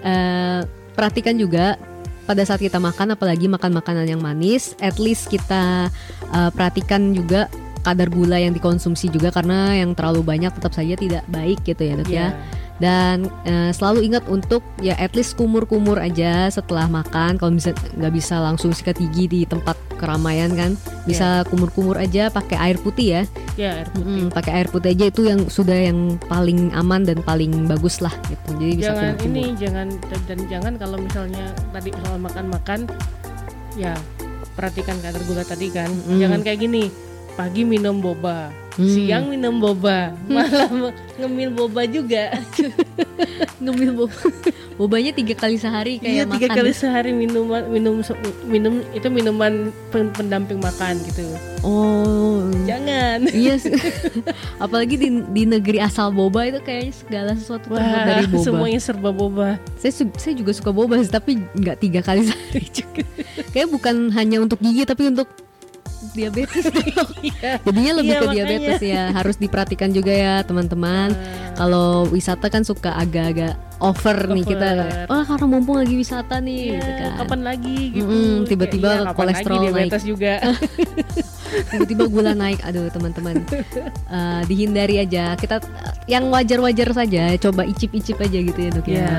eh, 0.00 0.60
perhatikan 0.92 1.34
juga 1.34 1.76
pada 2.24 2.42
saat 2.42 2.58
kita 2.58 2.78
makan 2.78 3.12
apalagi 3.12 3.46
makan 3.46 3.74
makanan 3.74 4.06
yang 4.06 4.18
manis 4.18 4.72
at 4.78 4.96
least 4.96 5.26
kita 5.26 5.90
eh, 6.26 6.50
perhatikan 6.50 7.12
juga 7.12 7.46
kadar 7.80 8.08
gula 8.08 8.36
yang 8.36 8.52
dikonsumsi 8.52 9.08
juga 9.08 9.28
karena 9.30 9.72
yang 9.74 9.92
terlalu 9.92 10.20
banyak 10.22 10.52
tetap 10.52 10.70
saja 10.70 10.92
tidak 10.94 11.24
baik 11.26 11.60
gitu 11.62 11.80
ya 11.80 11.94
dok 11.94 12.06
Iya. 12.06 12.26
ya 12.28 12.28
dan 12.80 13.28
eh, 13.44 13.70
selalu 13.76 14.08
ingat 14.08 14.24
untuk 14.26 14.64
ya 14.80 14.96
at 14.96 15.12
least 15.12 15.36
kumur-kumur 15.36 16.00
aja 16.00 16.48
setelah 16.48 16.88
makan. 16.88 17.36
Kalau 17.36 17.52
bisa 17.52 17.76
nggak 17.76 18.12
bisa 18.16 18.40
langsung 18.40 18.72
sikat 18.72 18.96
gigi 18.96 19.28
di 19.28 19.40
tempat 19.44 19.76
keramaian 20.00 20.48
kan. 20.56 20.74
Bisa 21.04 21.44
kumur-kumur 21.52 22.00
aja 22.00 22.32
pakai 22.32 22.56
air 22.56 22.80
putih 22.80 23.20
ya. 23.20 23.22
Ya, 23.60 23.70
air 23.84 23.88
putih. 23.92 24.08
Mm, 24.08 24.26
pakai 24.32 24.52
air 24.56 24.68
putih 24.72 24.88
aja 24.96 25.04
itu 25.12 25.22
yang 25.28 25.40
sudah 25.52 25.76
yang 25.76 26.16
paling 26.24 26.72
aman 26.72 27.04
dan 27.04 27.20
paling 27.20 27.68
bagus 27.68 28.00
lah 28.00 28.12
gitu. 28.32 28.56
Jadi 28.56 28.72
bisa 28.80 28.96
jangan 28.96 29.04
kumur-kumur. 29.12 29.28
ini 29.28 29.44
jangan 29.60 29.86
dan, 30.08 30.20
dan 30.24 30.38
jangan 30.48 30.72
kalau 30.80 30.96
misalnya 30.96 31.44
tadi 31.76 31.92
soal 32.00 32.16
makan-makan 32.16 32.80
ya 33.76 33.92
perhatikan 34.56 34.96
kadar 35.04 35.20
gula 35.28 35.44
tadi 35.44 35.68
kan. 35.68 35.92
Mm. 36.08 36.16
jangan 36.16 36.40
kayak 36.40 36.64
gini 36.64 36.88
pagi 37.36 37.62
minum 37.68 38.00
boba 38.00 38.52
Hmm. 38.70 38.86
siang 38.86 39.24
minum 39.26 39.58
boba 39.58 40.14
malam 40.30 40.94
ngemil 41.18 41.50
boba 41.52 41.82
juga. 41.84 42.30
Ngemil 43.62 43.92
boba. 43.92 44.14
Bobanya 44.80 45.12
tiga 45.12 45.36
kali 45.36 45.60
sehari 45.60 46.00
iya 46.00 46.24
kayak 46.24 46.38
tiga 46.38 46.46
makan. 46.48 46.56
kali 46.56 46.70
sehari 46.72 47.10
minuman 47.12 47.68
minum 47.68 48.00
minum 48.48 48.80
itu 48.96 49.10
minuman 49.12 49.68
pen- 49.90 50.14
pendamping 50.14 50.62
makan 50.62 50.96
gitu. 51.04 51.20
Oh. 51.60 52.46
Jangan. 52.64 53.26
Iya 53.36 53.58
sih. 53.60 53.74
apalagi 54.64 54.96
di, 54.96 55.08
di 55.28 55.42
negeri 55.44 55.82
asal 55.82 56.08
boba 56.08 56.48
itu 56.48 56.62
kayaknya 56.62 56.94
segala 56.94 57.30
sesuatu 57.36 57.68
terbuat 57.68 57.82
wah 57.84 58.04
dari 58.06 58.24
boba. 58.30 58.44
semuanya 58.46 58.80
serba 58.80 59.10
boba. 59.12 59.48
Saya 59.76 59.92
su- 59.92 60.16
saya 60.16 60.32
juga 60.32 60.54
suka 60.56 60.70
boba 60.72 60.96
tapi 61.04 61.42
nggak 61.52 61.76
tiga 61.82 62.00
kali 62.00 62.24
sehari 62.24 62.64
juga. 62.70 63.02
Kayak 63.52 63.68
bukan 63.68 64.08
hanya 64.14 64.40
untuk 64.40 64.62
gigi 64.62 64.88
tapi 64.88 65.10
untuk 65.10 65.28
diabetes 66.12 66.64
Iya. 67.20 67.60
jadinya 67.60 67.92
lebih 67.94 68.08
Iya, 68.08 68.16
ke 68.16 68.24
makanya. 68.24 68.36
diabetes 68.40 68.80
ya 68.82 69.02
harus 69.10 69.36
diperhatikan 69.36 69.90
juga 69.90 70.10
ya 70.10 70.34
teman-teman 70.40 71.12
kalau 71.52 72.06
wisata 72.06 72.46
kan 72.46 72.62
suka 72.62 72.94
agak-agak 72.94 73.52
over, 73.78 74.16
nih 74.30 74.44
kita 74.46 74.68
Over. 74.74 75.06
oh 75.08 75.22
karena 75.22 75.46
mumpung 75.46 75.76
lagi 75.78 75.94
wisata 75.94 76.36
nih 76.38 76.56
Iya, 76.66 76.74
gitu 76.74 76.90
kan 76.94 77.10
kapan 77.18 77.40
lagi 77.42 77.78
gitu 77.90 78.04
Mm-mm, 78.04 78.34
tiba-tiba 78.44 78.88
Kayak, 78.90 79.02
iya, 79.02 79.12
kolesterol 79.14 79.52
lagi 79.52 79.60
naik. 79.62 79.74
diabetes 79.76 80.04
juga 80.04 80.32
tiba-tiba 81.70 82.04
gula 82.06 82.32
naik 82.32 82.60
aduh 82.62 82.86
teman-teman 82.88 83.36
Eh, 84.06 84.42
dihindari 84.44 84.96
aja 84.98 85.34
kita 85.34 85.62
yang 86.06 86.28
wajar-wajar 86.28 86.90
saja 86.90 87.22
coba 87.38 87.62
icip-icip 87.64 88.18
aja 88.18 88.38
gitu 88.40 88.58
ya 88.58 88.70
dok 88.70 88.86
ya 88.86 88.98
Ya. 89.00 89.16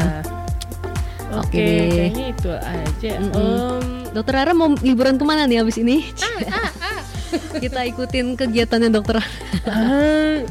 Oke 1.31 1.47
Oke, 1.47 1.63
deh. 1.63 1.87
kayaknya 2.11 2.25
itu 2.29 2.51
aja. 2.51 3.11
Mm-mm. 3.17 3.31
Em, 3.31 4.00
dokter 4.11 4.35
Ara 4.35 4.51
mau 4.51 4.71
liburan 4.79 5.15
ke 5.15 5.23
mana 5.23 5.47
nih 5.47 5.63
abis 5.63 5.79
ini 5.79 6.03
Ah, 6.51 6.71
kita 7.63 7.87
ikutin 7.87 8.35
kegiatannya 8.35 8.91
dokter 8.91 9.23
ah, 9.65 10.43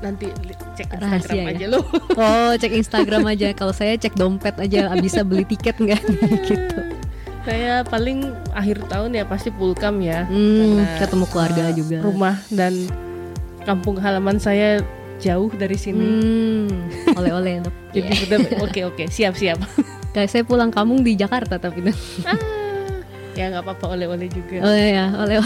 nanti 0.00 0.28
cek 0.74 0.88
Rahasia 0.90 1.32
Instagram 1.32 1.38
ya? 1.38 1.52
aja 1.54 1.66
lo. 1.70 1.80
oh 2.16 2.52
cek 2.56 2.72
Instagram 2.80 3.22
aja 3.28 3.48
kalau 3.52 3.72
saya 3.72 3.94
cek 3.94 4.16
dompet 4.16 4.56
aja 4.58 4.92
bisa 4.98 5.20
beli 5.22 5.44
tiket 5.44 5.76
nggak 5.78 6.00
gitu 6.48 6.80
Saya 7.44 7.84
paling 7.84 8.32
akhir 8.56 8.88
tahun 8.88 9.20
ya 9.20 9.28
pasti 9.28 9.52
pulkam 9.52 10.00
ya. 10.00 10.24
Hmm, 10.24 10.80
Karena, 10.80 10.96
ketemu 10.96 11.24
keluarga 11.28 11.64
eh, 11.68 11.76
juga. 11.76 11.96
Rumah 12.00 12.40
dan 12.48 12.72
kampung 13.68 14.00
halaman 14.00 14.40
saya 14.40 14.80
jauh 15.20 15.52
dari 15.52 15.76
sini. 15.76 16.00
Hmm, 16.08 16.72
oleh-oleh 17.12 17.60
dok. 17.60 17.74
Jadi 17.92 18.08
udah 18.32 18.38
oke 18.64 18.80
oke 18.88 19.04
siap 19.12 19.36
siap. 19.36 19.60
Kayak 20.16 20.32
saya 20.32 20.42
pulang 20.48 20.72
kampung 20.72 21.04
di 21.04 21.20
Jakarta 21.20 21.60
tapi. 21.60 21.84
Ah, 22.24 22.40
ya 23.34 23.50
nggak 23.50 23.62
apa-apa 23.62 23.86
oleh-oleh 23.92 24.26
juga 24.26 24.62
Oh 24.62 24.72
ya, 24.72 25.10
oleh 25.12 25.36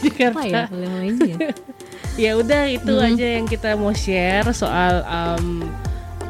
Jakarta 0.00 0.30
apa 0.32 0.40
ya? 0.44 0.62
Oleh-olehnya. 0.68 1.36
ya 2.24 2.30
udah 2.32 2.62
itu 2.66 2.92
Mhm. 2.92 3.06
aja 3.06 3.26
yang 3.34 3.44
kita 3.44 3.74
mau 3.74 3.92
share 3.92 4.48
soal 4.50 5.04
um, 5.04 5.66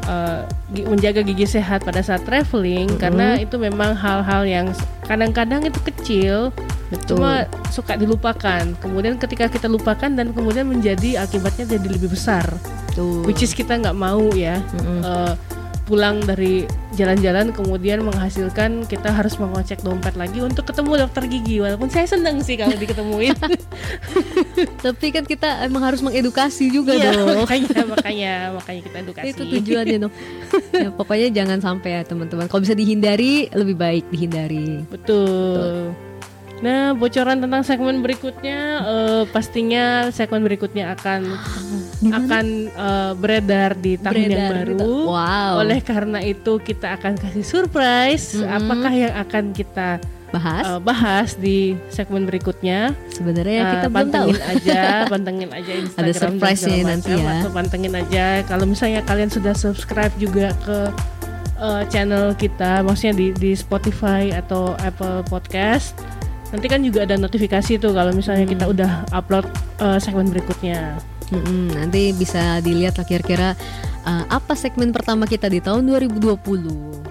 uh, 0.04 0.42
menjaga 0.84 1.22
gigi 1.22 1.46
sehat 1.46 1.82
pada 1.82 2.00
saat 2.00 2.22
traveling 2.22 2.90
Mhm. 2.90 2.98
karena 2.98 3.26
itu 3.38 3.54
memang 3.56 3.94
hal-hal 3.94 4.42
yang 4.42 4.66
kadang-kadang 5.04 5.62
itu 5.62 5.78
kecil 5.84 6.50
Betul. 6.86 7.18
cuma 7.18 7.46
suka 7.68 7.94
dilupakan 7.94 8.62
kemudian 8.76 9.14
ketika 9.16 9.46
kita 9.46 9.66
lupakan 9.66 10.06
dan 10.08 10.30
kemudian 10.30 10.66
menjadi 10.66 11.18
akibatnya 11.20 11.66
jadi 11.68 11.86
lebih 11.88 12.10
besar 12.10 12.46
Betul. 12.88 13.22
which 13.22 13.42
is 13.42 13.50
kita 13.50 13.74
nggak 13.76 13.94
mau 13.94 14.22
ya 14.32 14.58
Mm-mm. 14.74 15.02
uh, 15.02 15.34
pulang 15.86 16.18
dari 16.20 16.66
jalan-jalan 16.92 17.54
kemudian 17.54 18.02
menghasilkan 18.02 18.84
kita 18.84 19.08
harus 19.08 19.38
mengocek 19.38 19.78
dompet 19.80 20.18
lagi 20.18 20.42
untuk 20.42 20.66
ketemu 20.66 21.06
dokter 21.06 21.22
gigi 21.24 21.62
walaupun 21.62 21.86
saya 21.86 22.04
seneng 22.04 22.42
sih 22.42 22.58
kalau 22.58 22.74
diketemuin 22.74 23.38
Tapi 24.84 25.06
kan 25.10 25.22
kita 25.22 25.62
emang 25.62 25.82
harus 25.84 26.00
mengedukasi 26.02 26.70
juga 26.70 26.94
Iya, 26.94 27.12
dong. 27.12 27.44
makanya 27.44 27.80
makanya 27.86 28.32
makanya 28.54 28.80
kita 28.82 28.96
edukasi 29.02 29.28
Itu 29.30 29.42
tujuannya 29.46 29.98
dong. 30.00 30.12
ya, 30.72 30.88
pokoknya 30.90 31.28
jangan 31.32 31.58
sampai 31.60 31.90
ya 31.96 32.02
teman-teman. 32.02 32.46
Kalau 32.46 32.62
bisa 32.62 32.74
dihindari, 32.74 33.46
lebih 33.52 33.76
baik 33.76 34.04
dihindari. 34.08 34.82
betul 34.88 35.92
nah 36.56 36.96
bocoran 36.96 37.36
tentang 37.36 37.60
segmen 37.60 38.00
berikutnya 38.00 38.58
eh, 38.80 39.22
pastinya 39.28 40.08
segmen 40.08 40.40
berikutnya 40.40 40.96
akan 40.96 41.36
akan 42.08 42.46
eh, 42.72 43.12
beredar 43.16 43.76
di 43.76 44.00
tahun 44.00 44.16
yang 44.16 44.30
Beredar 44.30 44.52
baru 44.52 44.72
gitu. 44.72 44.88
Wow. 45.04 45.52
oleh 45.60 45.80
karena 45.84 46.18
itu 46.24 46.52
kita 46.56 46.96
akan 46.96 47.20
kasih 47.20 47.44
surprise 47.44 48.36
Mm-mm. 48.36 48.48
apakah 48.48 48.92
yang 48.92 49.14
akan 49.20 49.44
kita 49.52 50.00
bahas 50.26 50.64
eh, 50.66 50.80
bahas 50.82 51.28
di 51.36 51.58
segmen 51.88 52.24
berikutnya 52.24 52.96
sebenarnya 53.12 53.60
Eh, 53.62 53.72
kita 53.78 53.88
belum 53.88 54.08
tahu. 54.10 54.28
pantengin 54.32 54.42
aja, 54.42 54.80
pantengin 55.06 55.50
aja 55.54 55.72
Instagram 55.76 56.08
dan 56.08 56.16
surprise-nya 56.18 56.76
nanti 56.82 57.12
macam, 57.14 57.24
ya. 57.24 57.32
Atau 57.40 57.50
pantengin 57.54 57.94
aja 57.94 58.24
kalau 58.44 58.64
misalnya 58.64 59.00
kalian 59.06 59.30
sudah 59.30 59.54
subscribe 59.54 60.12
juga 60.18 60.50
ke 60.66 60.78
eh, 61.62 61.82
channel 61.88 62.34
kita, 62.34 62.82
maksudnya 62.82 63.14
di 63.14 63.26
di 63.38 63.52
Spotify 63.54 64.34
atau 64.34 64.74
Apple 64.82 65.24
Podcast. 65.30 66.15
Nanti 66.48 66.66
kan 66.66 66.80
juga 66.80 67.02
ada 67.02 67.16
notifikasi 67.16 67.72
tuh 67.76 67.90
kalau 67.90 68.10
misalnya 68.10 68.44
Hmm. 68.44 68.52
kita 68.52 68.64
udah 68.66 68.90
upload 69.10 69.46
eh, 69.76 69.98
segmen 69.98 70.26
berikutnya. 70.26 70.96
Mm-mm, 71.26 71.74
nanti 71.74 72.14
bisa 72.14 72.62
dilihat 72.62 72.94
lah 72.94 73.02
kira-kira 73.02 73.58
uh, 74.06 74.24
apa 74.30 74.54
segmen 74.54 74.94
pertama 74.94 75.26
kita 75.26 75.50
di 75.50 75.58
tahun 75.58 75.82
2020. 75.82 76.38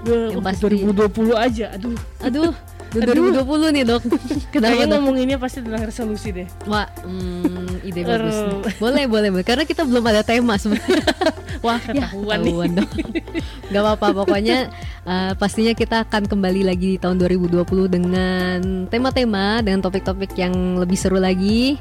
Yang 0.08 0.32
Yang 0.32 0.40
pasti- 0.42 0.64
2020 0.88 1.36
aja, 1.36 1.66
aduh. 1.76 2.00
Aduh, 2.24 2.56
2020 2.96 3.76
nih 3.76 3.84
dok. 3.84 4.02
Kenapa 4.56 4.72
Kayaknya 4.72 4.88
ngomonginnya 4.96 5.36
pasti 5.36 5.60
tentang 5.60 5.84
resolusi 5.84 6.32
deh. 6.32 6.48
Wah, 6.64 6.88
hmm, 7.04 7.65
ide 7.86 8.02
bagus. 8.02 8.34
Nih. 8.34 8.76
Boleh, 8.82 9.06
boleh, 9.06 9.30
boleh. 9.30 9.46
Karena 9.46 9.64
kita 9.64 9.86
belum 9.86 10.02
ada 10.04 10.22
tema 10.22 10.58
sebenarnya. 10.58 11.06
Wah, 11.66 11.78
ketahuan 11.78 12.42
nih. 12.42 12.54
Ketahuan 12.54 12.72
dong. 12.74 12.92
Gak 13.74 13.82
apa-apa, 13.82 14.08
pokoknya 14.18 14.58
uh, 15.04 15.32
pastinya 15.34 15.72
kita 15.72 16.04
akan 16.04 16.26
kembali 16.26 16.66
lagi 16.66 16.96
di 16.96 17.00
tahun 17.00 17.18
2020 17.18 17.62
dengan 17.88 18.60
tema-tema 18.90 19.62
dengan 19.62 19.82
topik-topik 19.82 20.34
yang 20.36 20.54
lebih 20.78 20.98
seru 20.98 21.18
lagi, 21.18 21.78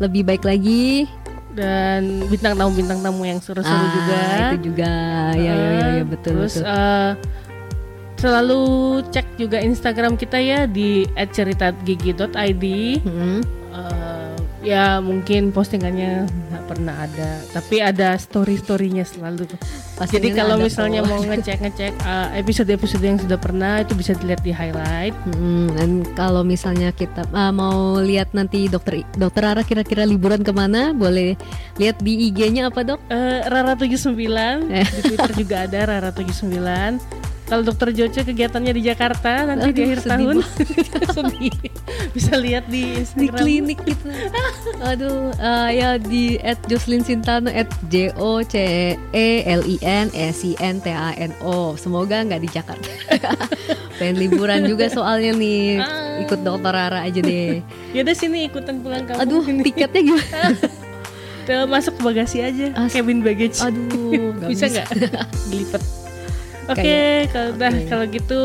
lebih 0.00 0.24
baik 0.24 0.42
lagi. 0.42 1.04
Dan 1.56 2.28
bintang 2.28 2.52
tamu 2.52 2.72
bintang 2.76 3.00
tamu 3.00 3.24
yang 3.24 3.40
seru-seru 3.40 3.72
Ah, 3.72 3.88
juga. 3.88 4.20
Itu 4.52 4.56
juga, 4.68 4.92
ya, 5.32 5.52
ya, 5.52 5.54
ya, 5.56 5.86
ya, 5.96 6.04
betul, 6.04 6.44
Terus 6.44 6.60
betul. 6.60 6.68
eh, 6.68 7.10
selalu 8.16 8.62
cek 9.08 9.26
juga 9.36 9.58
Instagram 9.60 10.16
kita 10.16 10.36
ya 10.36 10.68
di 10.68 11.08
@ceritagigi.id. 11.16 12.64
Hmm. 13.04 13.40
Eh, 13.72 14.15
ya 14.66 14.98
mungkin 14.98 15.54
postingannya 15.54 16.26
nggak 16.26 16.64
pernah 16.66 17.06
ada, 17.06 17.38
tapi 17.54 17.78
ada 17.78 18.18
story-storynya 18.18 19.06
selalu. 19.06 19.46
Pastinya 19.94 20.18
Jadi 20.18 20.28
kalau 20.34 20.58
misalnya 20.58 21.00
kok. 21.00 21.08
mau 21.08 21.22
ngecek-ngecek 21.22 21.92
eh, 21.94 22.28
episode-episode 22.42 23.00
yang 23.00 23.18
sudah 23.22 23.38
pernah 23.38 23.80
itu 23.80 23.94
bisa 23.94 24.18
dilihat 24.18 24.42
di 24.42 24.50
highlight. 24.50 25.14
Hmm, 25.30 25.70
dan 25.72 25.90
kalau 26.18 26.42
misalnya 26.42 26.90
kita 26.90 27.22
ah, 27.30 27.54
mau 27.54 28.02
lihat 28.02 28.34
nanti 28.34 28.66
dokter 28.66 29.06
dokter 29.14 29.46
Ara 29.46 29.62
kira-kira 29.62 30.02
liburan 30.02 30.42
ke 30.42 30.50
mana, 30.50 30.90
boleh 30.90 31.38
lihat 31.78 32.02
di 32.02 32.26
IG-nya 32.28 32.68
apa 32.68 32.82
dok? 32.82 32.98
Eh, 33.06 33.46
Rara 33.46 33.78
79 33.78 34.66
Eh. 34.68 34.82
di 34.82 35.00
Twitter 35.06 35.30
juga 35.32 35.56
ada 35.64 35.78
Rara 35.86 36.10
79. 36.10 36.98
Kalau 37.46 37.62
dokter 37.62 37.94
Joce 37.94 38.20
kegiatannya 38.20 38.74
di 38.74 38.82
Jakarta 38.82 39.46
nanti 39.46 39.70
di 39.70 39.78
Aduh, 39.78 39.86
akhir 39.86 39.98
sedih 40.02 40.10
tahun 40.10 40.36
sedih. 41.16 41.54
bisa 42.10 42.34
lihat 42.34 42.66
di 42.66 42.82
di 42.82 42.98
Instagram. 42.98 43.38
klinik 43.38 43.78
gitu. 43.86 44.06
Aduh, 44.82 45.30
eh, 45.32 45.68
ya 45.72 45.90
di 45.94 46.42
@jocelyn 46.66 47.00
Sintano 47.00 47.46
@j 47.86 48.10
o 48.14 48.42
c 48.42 48.54
e 48.98 49.28
l 49.46 49.62
i 49.62 49.76
n 49.78 50.10
s 50.10 50.42
i 50.42 50.58
n 50.58 50.82
t 50.82 50.90
a 50.90 51.14
n 51.14 51.30
o. 51.38 51.78
Semoga 51.78 52.18
nggak 52.20 52.42
di 52.42 52.50
Jakarta. 52.50 52.90
Pengen 53.98 54.16
liburan 54.18 54.66
juga 54.66 54.90
soalnya 54.90 55.30
nih. 55.32 55.78
Ah. 55.78 56.18
Ikut 56.20 56.42
dokter 56.42 56.68
Rara 56.68 57.06
aja 57.06 57.22
deh. 57.22 57.62
Ya 57.94 58.02
udah 58.02 58.16
sini 58.16 58.50
ikutan 58.50 58.82
pulang 58.82 59.06
kampung. 59.06 59.22
Aduh, 59.22 59.46
ini. 59.46 59.62
tiketnya 59.62 60.02
gimana? 60.02 60.50
Udah 61.46 61.62
masuk 61.62 61.94
ke 61.94 62.02
bagasi 62.02 62.42
aja, 62.42 62.74
As- 62.74 62.90
cabin 62.90 63.22
baggage. 63.22 63.62
Aduh, 63.62 64.34
nggak 64.34 64.50
bisa 64.50 64.66
nggak? 64.66 64.86
Dilipet. 65.46 65.82
Oke, 66.66 66.82
Kayak- 66.82 67.30
kalau 67.30 67.50
oke. 67.54 67.86
kalau 67.86 68.04
gitu 68.08 68.40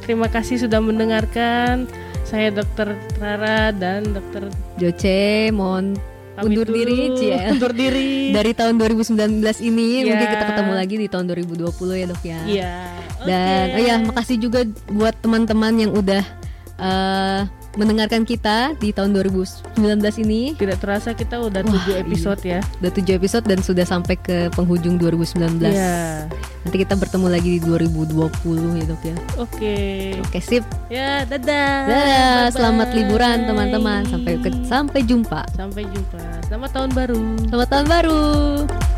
terima 0.00 0.26
kasih 0.26 0.56
sudah 0.58 0.80
mendengarkan. 0.80 1.84
Saya 2.22 2.50
Dokter 2.50 2.90
Rara 3.16 3.70
dan 3.70 4.10
Dokter 4.10 4.50
Joce, 4.74 5.52
mohon 5.52 5.94
pamit 6.34 6.58
Undur 6.58 6.66
diri. 6.68 7.14
Cie. 7.14 7.38
Undur 7.54 7.70
diri. 7.70 8.34
dari 8.34 8.50
tahun 8.50 8.74
2019 8.76 9.14
ini 9.62 10.02
Ya. 10.02 10.10
mungkin 10.10 10.26
kita 10.26 10.44
ketemu 10.48 10.72
lagi 10.74 10.94
di 10.96 11.06
tahun 11.06 11.24
2020 11.28 11.94
ya 11.94 12.06
dok 12.06 12.22
ya. 12.22 12.40
Iya. 12.44 12.74
Dan 13.22 13.64
oke. 13.64 13.72
oh 13.72 13.82
ya 13.82 13.94
makasih 14.02 14.36
juga 14.38 14.60
buat 14.88 15.14
teman-teman 15.16 15.72
yang 15.78 15.92
udah 15.92 16.24
eh, 16.76 17.40
mendengarkan 17.76 18.24
kita 18.24 18.72
di 18.76 18.88
tahun 18.88 19.12
2019 19.12 19.76
ini. 20.18 20.56
Tidak 20.56 20.80
terasa 20.80 21.12
kita 21.12 21.36
udah 21.38 21.60
Wah, 21.60 21.72
tujuh 21.72 21.94
episode 21.98 22.40
ya. 22.40 22.60
Udah 22.80 22.88
7 22.90 23.12
episode 23.14 23.44
dan 23.44 23.60
sudah 23.60 23.84
sampai 23.84 24.16
ke 24.16 24.48
penghujung 24.56 24.96
2019. 24.96 25.60
Iya. 25.68 26.24
Nanti 26.64 26.76
kita 26.82 26.96
bertemu 26.96 27.26
lagi 27.28 27.50
di 27.56 27.60
2020 27.60 28.80
ya 28.80 28.84
dok 28.88 29.02
ya. 29.04 29.16
Oke. 29.36 29.76
Oke 30.18 30.38
sip. 30.40 30.64
Ya, 30.88 31.22
dadah. 31.28 31.70
Dadah, 31.84 32.48
Bye-bye. 32.48 32.54
selamat 32.56 32.88
liburan 32.96 33.36
teman-teman. 33.44 34.00
Sampai 34.08 34.40
ke- 34.40 34.64
sampai 34.64 35.00
jumpa. 35.04 35.44
sampai 35.52 35.84
jumpa. 35.84 36.20
Selamat 36.48 36.70
tahun 36.72 36.90
baru. 36.96 37.20
Selamat 37.46 37.68
tahun 37.68 37.86
baru. 37.86 38.95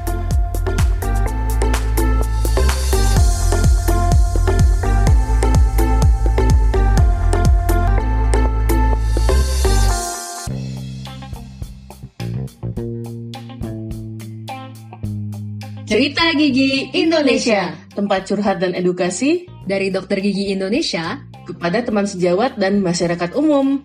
Cerita 15.89 16.37
Gigi 16.37 16.93
Indonesia, 17.01 17.73
tempat 17.97 18.29
curhat 18.29 18.61
dan 18.61 18.77
edukasi 18.77 19.49
Dari 19.65 19.89
Dokter 19.89 20.21
Gigi 20.21 20.53
Indonesia, 20.53 21.25
kepada 21.49 21.81
teman 21.81 22.05
sejawat 22.05 22.61
dan 22.61 22.85
masyarakat 22.85 23.33
umum. 23.33 23.81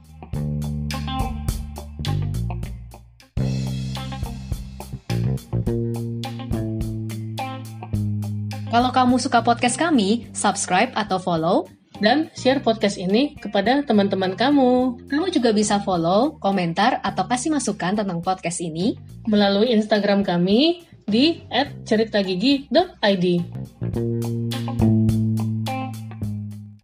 Kalau 8.68 8.92
kamu 8.92 9.16
suka 9.24 9.40
podcast 9.40 9.80
kami, 9.80 10.28
subscribe 10.36 10.92
atau 11.00 11.24
follow. 11.24 11.72
Dan 12.04 12.28
share 12.36 12.60
podcast 12.60 13.00
ini 13.00 13.40
kepada 13.40 13.80
teman-teman 13.80 14.36
kamu 14.36 15.00
Kamu 15.08 15.32
juga 15.32 15.56
bisa 15.56 15.80
follow, 15.80 16.36
komentar, 16.44 17.00
atau 17.00 17.24
kasih 17.32 17.56
masukan 17.56 17.96
tentang 17.96 18.20
podcast 18.20 18.60
ini. 18.60 19.00
melalui 19.24 19.72
Instagram 19.72 20.20
kami 20.28 20.84
di 21.06 21.44
@ceritagigi.id. 21.86 23.26